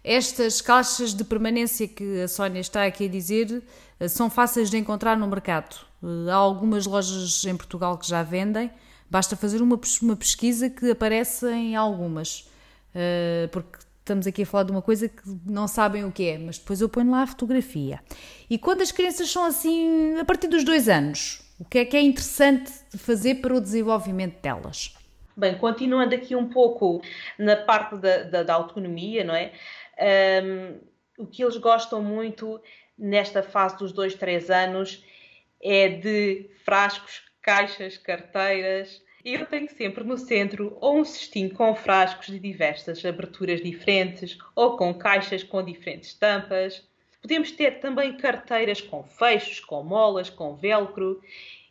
Estas 0.02 0.60
caixas 0.60 1.14
de 1.14 1.24
permanência 1.24 1.88
que 1.88 2.22
a 2.22 2.28
Sónia 2.28 2.60
está 2.60 2.84
aqui 2.84 3.06
a 3.06 3.08
dizer 3.08 3.62
eh, 3.98 4.08
são 4.08 4.28
fáceis 4.28 4.70
de 4.70 4.76
encontrar 4.76 5.16
no 5.16 5.26
mercado. 5.26 5.76
Eh, 6.02 6.30
há 6.30 6.34
algumas 6.34 6.86
lojas 6.86 7.44
em 7.44 7.56
Portugal 7.56 7.96
que 7.96 8.06
já 8.06 8.22
vendem, 8.22 8.70
basta 9.10 9.34
fazer 9.34 9.62
uma, 9.62 9.80
uma 10.02 10.16
pesquisa 10.16 10.68
que 10.68 10.90
aparece 10.90 11.46
em 11.50 11.74
algumas. 11.74 12.48
Eh, 12.94 13.48
porque 13.50 13.78
estamos 14.04 14.26
aqui 14.26 14.42
a 14.42 14.46
falar 14.46 14.64
de 14.64 14.70
uma 14.70 14.82
coisa 14.82 15.08
que 15.08 15.22
não 15.46 15.66
sabem 15.66 16.04
o 16.04 16.12
que 16.12 16.28
é, 16.28 16.38
mas 16.38 16.58
depois 16.58 16.80
eu 16.80 16.88
ponho 16.90 17.10
lá 17.10 17.22
a 17.22 17.26
fotografia. 17.26 18.00
E 18.50 18.58
quando 18.58 18.82
as 18.82 18.92
crianças 18.92 19.30
são 19.30 19.44
assim, 19.46 20.18
a 20.18 20.24
partir 20.26 20.46
dos 20.46 20.62
dois 20.62 20.90
anos, 20.90 21.42
o 21.58 21.64
que 21.64 21.78
é 21.78 21.84
que 21.86 21.96
é 21.96 22.02
interessante 22.02 22.70
fazer 22.98 23.36
para 23.36 23.54
o 23.54 23.60
desenvolvimento 23.60 24.40
delas? 24.42 24.94
Bem, 25.34 25.56
continuando 25.56 26.14
aqui 26.14 26.36
um 26.36 26.48
pouco 26.48 27.00
na 27.38 27.56
parte 27.56 27.96
da, 27.96 28.24
da, 28.24 28.42
da 28.42 28.54
autonomia, 28.54 29.24
não 29.24 29.34
é? 29.34 29.52
Um, 30.44 30.80
o 31.24 31.26
que 31.26 31.42
eles 31.42 31.56
gostam 31.56 32.02
muito 32.02 32.60
nesta 32.96 33.42
fase 33.42 33.78
dos 33.78 33.90
dois, 33.90 34.14
três 34.14 34.50
anos 34.50 35.02
é 35.62 35.88
de 35.88 36.50
frascos, 36.64 37.22
caixas, 37.40 37.96
carteiras. 37.96 39.02
E 39.24 39.32
eu 39.32 39.46
tenho 39.46 39.70
sempre 39.70 40.04
no 40.04 40.18
centro 40.18 40.76
ou 40.82 40.98
um 40.98 41.04
cestinho 41.04 41.50
com 41.50 41.74
frascos 41.74 42.26
de 42.26 42.38
diversas 42.38 43.02
aberturas 43.06 43.62
diferentes 43.62 44.36
ou 44.54 44.76
com 44.76 44.92
caixas 44.92 45.42
com 45.42 45.64
diferentes 45.64 46.12
tampas. 46.12 46.86
Podemos 47.22 47.50
ter 47.50 47.80
também 47.80 48.18
carteiras 48.18 48.82
com 48.82 49.02
fechos, 49.02 49.60
com 49.60 49.82
molas, 49.82 50.28
com 50.28 50.54
velcro 50.54 51.22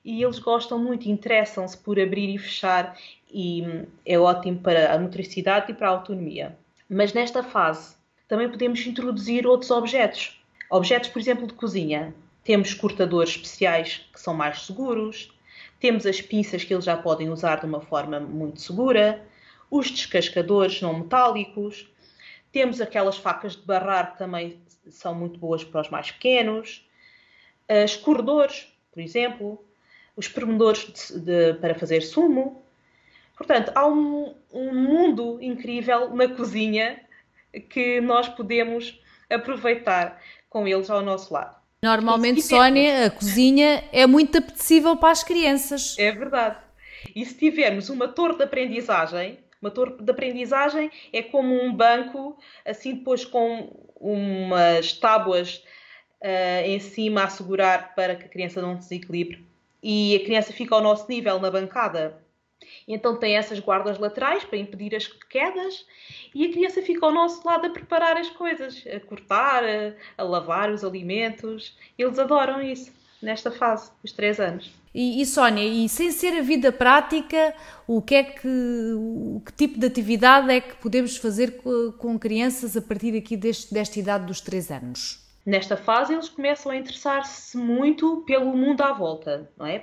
e 0.04 0.24
eles 0.24 0.40
gostam 0.40 0.80
muito, 0.80 1.08
interessam-se 1.08 1.78
por 1.78 2.00
abrir 2.00 2.34
e 2.34 2.40
fechar 2.40 2.98
e 3.32 3.62
hum, 3.62 3.86
é 4.04 4.18
ótimo 4.18 4.60
para 4.60 4.92
a 4.92 4.98
motricidade 4.98 5.72
e 5.72 5.76
para 5.76 5.90
a 5.90 5.92
autonomia. 5.92 6.58
Mas 6.90 7.14
nesta 7.14 7.44
fase 7.44 7.96
também 8.28 8.50
podemos 8.50 8.84
introduzir 8.88 9.46
outros 9.46 9.70
objetos. 9.70 10.42
Objetos, 10.72 11.10
por 11.10 11.20
exemplo, 11.20 11.46
de 11.46 11.54
cozinha. 11.54 12.16
Temos 12.44 12.74
cortadores 12.74 13.30
especiais 13.30 14.10
que 14.12 14.20
são 14.20 14.34
mais 14.34 14.64
seguros, 14.64 15.32
temos 15.84 16.06
as 16.06 16.22
pinças 16.22 16.64
que 16.64 16.74
eles 16.74 16.86
já 16.86 16.96
podem 16.96 17.30
usar 17.30 17.60
de 17.60 17.66
uma 17.66 17.82
forma 17.82 18.18
muito 18.18 18.62
segura, 18.62 19.22
os 19.70 19.92
descascadores 19.92 20.82
não 20.82 21.00
metálicos, 21.00 21.92
temos 22.54 22.80
aquelas 22.80 23.18
facas 23.18 23.58
de 23.58 23.64
barrar 23.64 24.14
que 24.14 24.18
também 24.18 24.62
são 24.90 25.14
muito 25.14 25.38
boas 25.38 25.62
para 25.62 25.82
os 25.82 25.90
mais 25.90 26.10
pequenos, 26.10 26.88
os 27.84 27.98
corredores, 27.98 28.74
por 28.94 29.02
exemplo, 29.02 29.62
os 30.16 30.30
premedores 30.30 31.12
para 31.60 31.76
fazer 31.76 32.00
sumo. 32.00 32.64
Portanto, 33.36 33.74
há 33.76 33.86
um, 33.86 34.34
um 34.54 34.74
mundo 34.74 35.38
incrível 35.42 36.16
na 36.16 36.30
cozinha 36.30 37.02
que 37.70 38.00
nós 38.00 38.30
podemos 38.30 39.02
aproveitar 39.30 40.22
com 40.50 40.66
eles 40.66 40.90
ao 40.90 41.02
nosso 41.02 41.34
lado. 41.34 41.63
Normalmente, 41.84 42.42
Sónia, 42.42 43.08
a 43.08 43.10
cozinha 43.10 43.84
é 43.92 44.08
muito 44.08 44.38
apetecível 44.38 44.96
para 44.96 45.12
as 45.12 45.22
crianças. 45.22 45.98
É 46.00 46.14
verdade. 46.14 46.56
E 47.14 47.26
se 47.26 47.38
tivermos 47.38 47.90
uma 47.90 48.08
torre 48.08 48.38
de 48.38 48.44
aprendizagem, 48.44 49.38
uma 49.62 49.70
torre 49.70 49.98
de 50.00 50.10
aprendizagem 50.10 50.90
é 51.12 51.22
como 51.22 51.62
um 51.62 51.74
banco, 51.74 52.38
assim 52.66 52.96
depois 52.96 53.26
com 53.26 53.70
umas 54.00 54.94
tábuas 54.94 55.62
uh, 56.22 56.66
em 56.66 56.80
cima 56.80 57.26
a 57.26 57.28
segurar 57.28 57.94
para 57.96 58.16
que 58.16 58.28
a 58.28 58.30
criança 58.30 58.62
não 58.62 58.76
desequilibre 58.76 59.46
e 59.84 60.16
a 60.16 60.24
criança 60.24 60.54
fica 60.54 60.74
ao 60.74 60.82
nosso 60.82 61.06
nível 61.10 61.38
na 61.38 61.52
bancada. 61.52 62.23
Então 62.88 63.18
tem 63.18 63.36
essas 63.36 63.60
guardas 63.60 64.00
laterais 64.00 64.44
para 64.44 64.58
impedir 64.58 64.96
as 64.96 65.08
quedas 65.08 65.86
e 66.34 66.46
a 66.46 66.52
criança 66.52 66.82
fica 66.82 67.06
ao 67.06 67.12
nosso 67.12 67.46
lado 67.46 67.68
a 67.68 67.70
preparar 67.70 68.18
as 68.18 68.30
coisas, 68.30 68.84
a 68.88 69.00
cortar, 69.00 69.64
a, 69.64 69.94
a 70.18 70.24
lavar 70.24 70.72
os 70.72 70.84
alimentos. 70.84 71.78
Eles 71.98 72.20
adoram 72.20 72.62
isso 72.62 72.92
nesta 73.22 73.50
fase, 73.50 73.92
os 74.04 74.12
três 74.12 74.40
anos. 74.40 74.72
E, 74.94 75.22
e, 75.22 75.26
Sónia, 75.26 75.64
e 75.64 75.90
sem 75.90 76.12
ser 76.12 76.38
a 76.38 76.42
vida 76.42 76.72
prática, 76.72 77.56
o 77.88 78.02
que 78.02 78.14
é 78.14 78.24
que, 78.24 78.48
o 78.48 79.42
que 79.44 79.52
tipo 79.54 79.80
de 79.80 79.88
atividade 79.88 80.52
é 80.52 80.62
que 80.62 80.76
podemos 80.76 81.18
fazer 81.18 81.58
com, 81.58 81.92
com 81.94 82.20
crianças 82.20 82.78
a 82.78 82.82
partir 82.82 83.18
aqui 83.18 83.36
deste, 83.36 83.74
desta 83.74 83.98
idade 83.98 84.26
dos 84.28 84.40
três 84.40 84.70
anos? 84.70 85.23
Nesta 85.46 85.76
fase, 85.76 86.14
eles 86.14 86.30
começam 86.30 86.72
a 86.72 86.78
interessar-se 86.78 87.58
muito 87.58 88.24
pelo 88.26 88.56
mundo 88.56 88.82
à 88.82 88.94
volta, 88.94 89.52
não 89.58 89.66
é? 89.66 89.78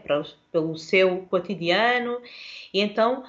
Pelo 0.50 0.78
seu 0.78 1.26
cotidiano. 1.26 2.20
E 2.72 2.80
então, 2.80 3.24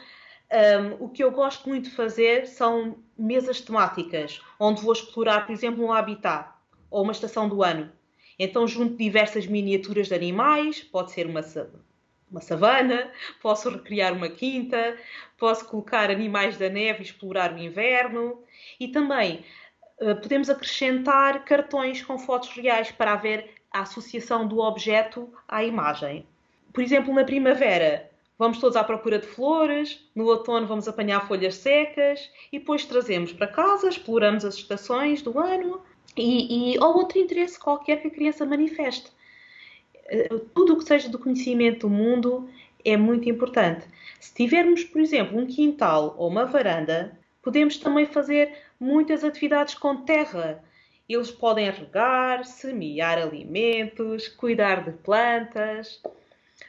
um, 0.51 1.05
o 1.05 1.09
que 1.09 1.23
eu 1.23 1.31
gosto 1.31 1.67
muito 1.67 1.89
de 1.89 1.95
fazer 1.95 2.47
são 2.47 2.97
mesas 3.17 3.59
temáticas, 3.59 4.41
onde 4.57 4.81
vou 4.81 4.93
explorar, 4.93 5.45
por 5.45 5.51
exemplo, 5.51 5.83
um 5.83 5.91
habitat 5.91 6.49
ou 6.89 7.03
uma 7.03 7.11
estação 7.11 7.49
do 7.49 7.63
ano. 7.63 7.91
Então, 8.39 8.65
junto 8.65 8.95
diversas 8.95 9.45
miniaturas 9.45 10.07
de 10.07 10.15
animais, 10.15 10.81
pode 10.81 11.11
ser 11.11 11.27
uma, 11.27 11.41
uma 12.29 12.41
savana, 12.41 13.11
posso 13.41 13.69
recriar 13.69 14.13
uma 14.13 14.29
quinta, 14.29 14.97
posso 15.37 15.65
colocar 15.65 16.09
animais 16.09 16.57
da 16.57 16.69
neve 16.69 16.99
e 16.99 17.03
explorar 17.03 17.53
o 17.53 17.57
inverno. 17.57 18.41
E 18.79 18.87
também 18.87 19.43
podemos 20.21 20.49
acrescentar 20.49 21.45
cartões 21.45 22.01
com 22.01 22.17
fotos 22.17 22.49
reais 22.49 22.91
para 22.91 23.13
haver 23.13 23.51
a 23.71 23.81
associação 23.81 24.47
do 24.47 24.59
objeto 24.59 25.31
à 25.47 25.63
imagem. 25.63 26.25
Por 26.73 26.83
exemplo, 26.83 27.13
na 27.13 27.23
primavera, 27.23 28.09
vamos 28.37 28.57
todos 28.57 28.75
à 28.75 28.83
procura 28.83 29.19
de 29.19 29.27
flores, 29.27 30.03
no 30.15 30.25
outono, 30.25 30.65
vamos 30.65 30.87
apanhar 30.87 31.27
folhas 31.27 31.55
secas 31.55 32.29
e 32.51 32.59
depois 32.59 32.85
trazemos 32.85 33.31
para 33.31 33.47
casa, 33.47 33.89
exploramos 33.89 34.43
as 34.43 34.55
estações 34.55 35.21
do 35.21 35.37
ano 35.37 35.81
e, 36.17 36.73
e 36.73 36.79
ou 36.79 36.97
outro 36.97 37.19
interesse 37.19 37.59
qualquer 37.59 38.01
que 38.01 38.07
a 38.07 38.11
criança 38.11 38.45
manifeste. 38.45 39.11
Eh, 40.05 40.29
tudo 40.53 40.73
o 40.73 40.77
que 40.77 40.83
seja 40.83 41.07
do 41.09 41.19
conhecimento 41.19 41.87
do 41.87 41.89
mundo 41.89 42.49
é 42.83 42.97
muito 42.97 43.29
importante. 43.29 43.85
Se 44.19 44.33
tivermos, 44.33 44.83
por 44.83 44.99
exemplo, 44.99 45.37
um 45.37 45.45
quintal 45.45 46.15
ou 46.17 46.27
uma 46.27 46.45
varanda, 46.45 47.17
podemos 47.41 47.77
também 47.77 48.05
fazer 48.05 48.57
muitas 48.81 49.23
atividades 49.23 49.75
com 49.75 50.03
terra. 50.03 50.63
Eles 51.07 51.29
podem 51.29 51.69
regar, 51.69 52.43
semear 52.43 53.19
alimentos, 53.19 54.27
cuidar 54.27 54.83
de 54.83 54.91
plantas. 54.91 56.01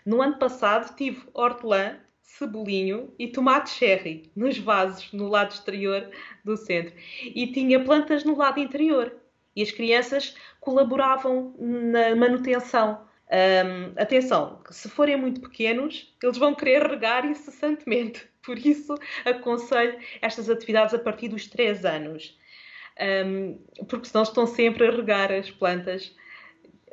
No 0.05 0.21
ano 0.21 0.39
passado 0.39 0.95
tive 0.95 1.23
hortelã, 1.33 1.97
cebolinho 2.21 3.13
e 3.19 3.29
tomate 3.29 3.71
cherry 3.71 4.31
nos 4.37 4.59
vasos 4.59 5.11
no 5.13 5.29
lado 5.29 5.53
exterior 5.53 6.11
do 6.45 6.57
centro 6.57 6.95
e 7.23 7.47
tinha 7.47 7.83
plantas 7.83 8.25
no 8.25 8.37
lado 8.37 8.61
interior 8.61 9.15
e 9.55 9.63
as 9.63 9.71
crianças 9.71 10.35
colaboravam 10.61 11.55
na 11.59 12.15
manutenção. 12.17 13.07
Um, 13.33 13.93
atenção, 13.97 14.61
se 14.71 14.91
forem 14.91 15.17
muito 15.17 15.41
pequenos, 15.41 16.15
eles 16.23 16.37
vão 16.37 16.55
querer 16.55 16.83
regar 16.83 17.25
incessantemente. 17.25 18.27
Por 18.43 18.59
isso, 18.59 18.95
aconselho 19.25 19.99
estas 20.21 20.51
atividades 20.51 20.93
a 20.93 20.99
partir 20.99 21.29
dos 21.29 21.47
3 21.47 21.85
anos. 21.87 22.37
Um, 23.01 23.59
porque 23.89 24.07
senão 24.07 24.23
estão 24.23 24.47
sempre 24.47 24.87
a 24.87 24.91
regar 24.91 25.33
as 25.33 25.51
plantas 25.51 26.15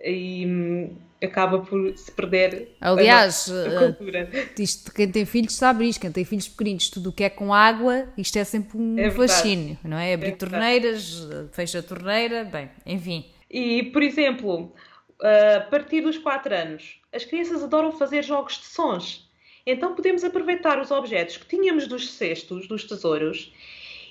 e 0.01 0.45
hum, 0.47 0.95
acaba 1.21 1.59
por 1.59 1.97
se 1.97 2.09
perder 2.09 2.73
Aliás, 2.79 3.51
a, 3.51 3.67
a 3.67 3.79
cultura. 3.79 4.29
Isto, 4.57 4.93
quem 4.93 5.11
tem 5.11 5.25
filhos 5.25 5.55
sabe 5.55 5.89
isto, 5.89 5.99
quem 5.99 6.11
tem 6.11 6.23
filhos 6.23 6.47
pequeninos, 6.47 6.89
tudo 6.89 7.09
o 7.09 7.11
que 7.11 7.25
é 7.25 7.29
com 7.29 7.53
água, 7.53 8.07
isto 8.17 8.37
é 8.37 8.45
sempre 8.45 8.77
um 8.77 8.97
é 8.97 9.11
fascínio, 9.11 9.77
não 9.83 9.97
é? 9.97 10.13
Abrir 10.13 10.29
é 10.29 10.35
torneiras, 10.35 11.27
fecha 11.51 11.79
a 11.79 11.83
torneira, 11.83 12.45
bem, 12.45 12.69
enfim. 12.85 13.25
E, 13.49 13.83
por 13.91 14.01
exemplo, 14.01 14.73
a 15.21 15.61
partir 15.61 16.01
dos 16.01 16.17
4 16.17 16.53
anos, 16.53 17.01
as 17.13 17.25
crianças 17.25 17.63
adoram 17.63 17.91
fazer 17.91 18.23
jogos 18.23 18.57
de 18.57 18.65
sons. 18.65 19.29
Então 19.65 19.93
podemos 19.93 20.23
aproveitar 20.23 20.79
os 20.79 20.91
objetos 20.91 21.37
que 21.37 21.45
tínhamos 21.45 21.87
dos 21.87 22.11
cestos, 22.11 22.67
dos 22.67 22.85
tesouros, 22.85 23.53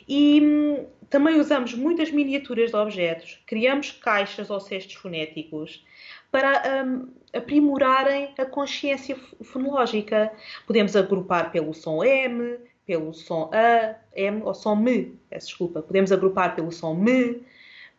e 0.08 0.40
hum, 0.40 0.86
também 1.10 1.38
usamos 1.38 1.74
muitas 1.74 2.10
miniaturas 2.10 2.70
de 2.70 2.76
objetos, 2.76 3.42
criamos 3.46 3.90
caixas 3.90 4.50
ou 4.50 4.60
cestos 4.60 4.94
fonéticos 4.94 5.84
para 6.30 6.84
um, 6.84 7.08
aprimorarem 7.32 8.32
a 8.38 8.44
consciência 8.44 9.16
fonológica. 9.42 10.32
Podemos 10.66 10.96
agrupar 10.96 11.50
pelo 11.50 11.74
som 11.74 12.02
M, 12.02 12.58
pelo 12.86 13.12
som 13.12 13.50
A, 13.52 13.96
M 14.14 14.42
ou 14.42 14.54
som 14.54 14.76
M, 14.76 15.18
desculpa. 15.30 15.82
Podemos 15.82 16.10
agrupar 16.10 16.54
pelo 16.54 16.72
som 16.72 16.94
M, 17.06 17.42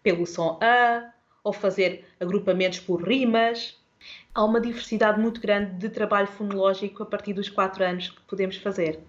pelo 0.02 0.26
som 0.26 0.58
A, 0.62 1.12
ou 1.50 1.54
fazer 1.54 2.06
agrupamentos 2.20 2.80
por 2.80 3.02
rimas. 3.02 3.76
Há 4.34 4.46
uma 4.46 4.62
diversidade 4.62 5.20
muito 5.20 5.42
grande 5.42 5.74
de 5.74 5.90
trabalho 5.90 6.28
fonológico 6.28 7.02
a 7.02 7.06
partir 7.06 7.34
dos 7.34 7.50
4 7.50 7.84
anos 7.84 8.10
que 8.10 8.22
podemos 8.22 8.58
fazer. 8.58 9.00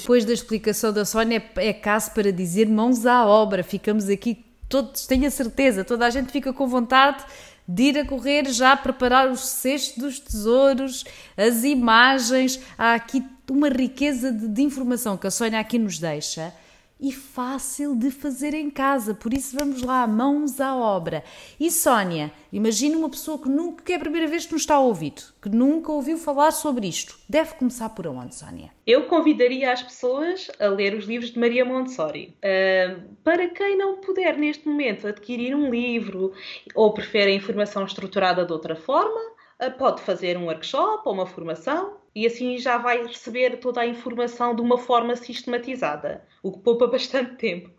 depois 0.00 0.24
da 0.24 0.32
explicação 0.32 0.90
da 0.90 1.04
Sónia, 1.04 1.44
é 1.56 1.70
caso 1.70 2.12
para 2.12 2.32
dizer 2.32 2.66
mãos 2.66 3.04
à 3.04 3.26
obra. 3.26 3.62
Ficamos 3.62 4.08
aqui 4.08 4.42
todos, 4.66 5.06
tenho 5.06 5.26
a 5.26 5.30
certeza, 5.30 5.84
toda 5.84 6.06
a 6.06 6.10
gente 6.10 6.32
fica 6.32 6.50
com 6.50 6.66
vontade 6.66 7.22
de 7.68 7.82
ir 7.82 7.98
a 7.98 8.06
correr 8.06 8.46
já 8.46 8.74
preparar 8.74 9.30
os 9.30 9.40
cestos 9.40 10.02
dos 10.02 10.18
tesouros, 10.18 11.04
as 11.36 11.62
imagens. 11.62 12.58
Há 12.78 12.94
aqui 12.94 13.22
uma 13.52 13.68
riqueza 13.68 14.32
de, 14.32 14.48
de 14.48 14.62
informação 14.62 15.16
que 15.16 15.26
a 15.26 15.30
Sónia 15.30 15.60
aqui 15.60 15.78
nos 15.78 15.98
deixa 15.98 16.52
e 17.00 17.12
fácil 17.12 17.94
de 17.94 18.10
fazer 18.10 18.54
em 18.54 18.70
casa. 18.70 19.14
Por 19.14 19.32
isso 19.32 19.56
vamos 19.56 19.82
lá, 19.82 20.06
mãos 20.06 20.60
à 20.60 20.76
obra. 20.76 21.22
E 21.58 21.70
Sónia, 21.70 22.32
imagina 22.52 22.96
uma 22.96 23.08
pessoa 23.08 23.38
que 23.38 23.48
nunca, 23.48 23.84
que 23.84 23.92
é 23.92 23.96
a 23.96 24.00
primeira 24.00 24.26
vez 24.26 24.46
que 24.46 24.52
nos 24.52 24.62
está 24.62 24.74
a 24.74 24.80
ouvir, 24.80 25.14
que 25.40 25.48
nunca 25.48 25.92
ouviu 25.92 26.18
falar 26.18 26.50
sobre 26.50 26.88
isto. 26.88 27.18
Deve 27.28 27.54
começar 27.54 27.90
por 27.90 28.06
onde, 28.06 28.34
Sónia? 28.34 28.70
Eu 28.86 29.04
convidaria 29.04 29.72
as 29.72 29.82
pessoas 29.82 30.50
a 30.58 30.66
ler 30.66 30.94
os 30.94 31.04
livros 31.04 31.30
de 31.30 31.38
Maria 31.38 31.64
Montessori. 31.64 32.34
Uh, 32.38 33.00
para 33.22 33.48
quem 33.48 33.76
não 33.76 33.98
puder 33.98 34.36
neste 34.36 34.66
momento 34.66 35.06
adquirir 35.06 35.54
um 35.54 35.70
livro 35.70 36.32
ou 36.74 36.92
prefere 36.92 37.30
a 37.30 37.34
informação 37.34 37.84
estruturada 37.84 38.44
de 38.44 38.52
outra 38.52 38.74
forma, 38.74 39.20
uh, 39.62 39.70
pode 39.78 40.00
fazer 40.02 40.36
um 40.36 40.46
workshop 40.46 41.02
ou 41.04 41.12
uma 41.12 41.26
formação 41.26 41.98
e 42.18 42.26
assim 42.26 42.58
já 42.58 42.76
vai 42.76 43.06
receber 43.06 43.58
toda 43.58 43.80
a 43.80 43.86
informação 43.86 44.52
de 44.52 44.60
uma 44.60 44.76
forma 44.76 45.14
sistematizada, 45.14 46.26
o 46.42 46.50
que 46.50 46.58
poupa 46.58 46.88
bastante 46.90 47.36
tempo. 47.36 47.70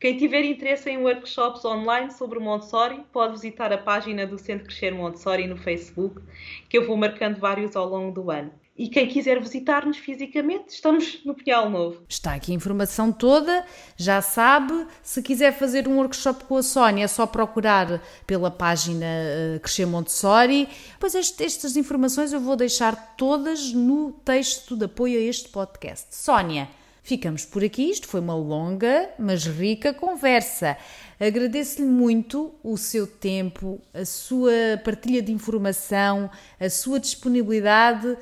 Quem 0.00 0.16
tiver 0.16 0.46
interesse 0.46 0.88
em 0.88 0.96
workshops 0.96 1.62
online 1.62 2.10
sobre 2.10 2.38
Montessori, 2.38 3.04
pode 3.12 3.34
visitar 3.34 3.70
a 3.74 3.76
página 3.76 4.26
do 4.26 4.38
Centro 4.38 4.64
Crescer 4.64 4.94
Montessori 4.94 5.46
no 5.46 5.58
Facebook, 5.58 6.22
que 6.70 6.78
eu 6.78 6.86
vou 6.86 6.96
marcando 6.96 7.38
vários 7.38 7.76
ao 7.76 7.86
longo 7.86 8.12
do 8.12 8.30
ano. 8.30 8.50
E 8.78 8.88
quem 8.88 9.08
quiser 9.08 9.40
visitar-nos 9.40 9.96
fisicamente, 9.96 10.74
estamos 10.74 11.20
no 11.24 11.34
Pinhal 11.34 11.70
Novo. 11.70 12.02
Está 12.06 12.34
aqui 12.34 12.52
a 12.52 12.54
informação 12.54 13.10
toda, 13.10 13.64
já 13.96 14.20
sabe. 14.20 14.86
Se 15.02 15.22
quiser 15.22 15.58
fazer 15.58 15.88
um 15.88 15.96
workshop 15.96 16.44
com 16.44 16.58
a 16.58 16.62
Sónia, 16.62 17.04
é 17.04 17.08
só 17.08 17.26
procurar 17.26 18.02
pela 18.26 18.50
página 18.50 19.06
uh, 19.06 19.60
Crescer 19.60 19.86
Montessori. 19.86 20.68
Pois 21.00 21.14
este, 21.14 21.42
estas 21.42 21.74
informações 21.74 22.34
eu 22.34 22.40
vou 22.40 22.54
deixar 22.54 23.16
todas 23.16 23.72
no 23.72 24.12
texto 24.12 24.76
de 24.76 24.84
apoio 24.84 25.18
a 25.18 25.22
este 25.22 25.48
podcast. 25.48 26.08
Sónia, 26.10 26.68
ficamos 27.02 27.46
por 27.46 27.64
aqui. 27.64 27.90
Isto 27.90 28.06
foi 28.06 28.20
uma 28.20 28.34
longa, 28.34 29.08
mas 29.18 29.46
rica 29.46 29.94
conversa. 29.94 30.76
Agradeço-lhe 31.18 31.88
muito 31.88 32.54
o 32.62 32.76
seu 32.76 33.06
tempo, 33.06 33.80
a 33.94 34.04
sua 34.04 34.52
partilha 34.84 35.22
de 35.22 35.32
informação, 35.32 36.30
a 36.60 36.68
sua 36.68 37.00
disponibilidade 37.00 38.18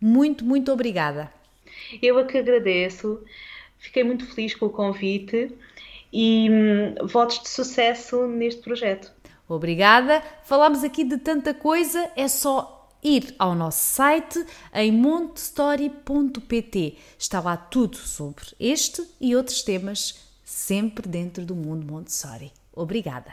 muito, 0.00 0.44
muito 0.44 0.72
obrigada. 0.72 1.30
Eu 2.02 2.18
é 2.18 2.24
que 2.24 2.38
agradeço, 2.38 3.22
fiquei 3.78 4.04
muito 4.04 4.26
feliz 4.26 4.54
com 4.54 4.66
o 4.66 4.70
convite 4.70 5.52
e 6.12 6.48
hum, 6.50 7.06
votos 7.06 7.42
de 7.42 7.48
sucesso 7.48 8.26
neste 8.26 8.60
projeto. 8.62 9.10
Obrigada. 9.48 10.22
Falámos 10.44 10.84
aqui 10.84 11.02
de 11.04 11.16
tanta 11.16 11.54
coisa, 11.54 12.10
é 12.14 12.28
só 12.28 12.90
ir 13.02 13.34
ao 13.38 13.54
nosso 13.54 13.94
site 13.94 14.44
em 14.74 14.92
montestory.pt. 14.92 16.98
Está 17.18 17.40
lá 17.40 17.56
tudo 17.56 17.96
sobre 17.96 18.44
este 18.60 19.02
e 19.20 19.34
outros 19.34 19.62
temas, 19.62 20.20
sempre 20.44 21.08
dentro 21.08 21.46
do 21.46 21.54
mundo 21.54 21.90
Montessori. 21.90 22.52
Obrigada. 22.74 23.32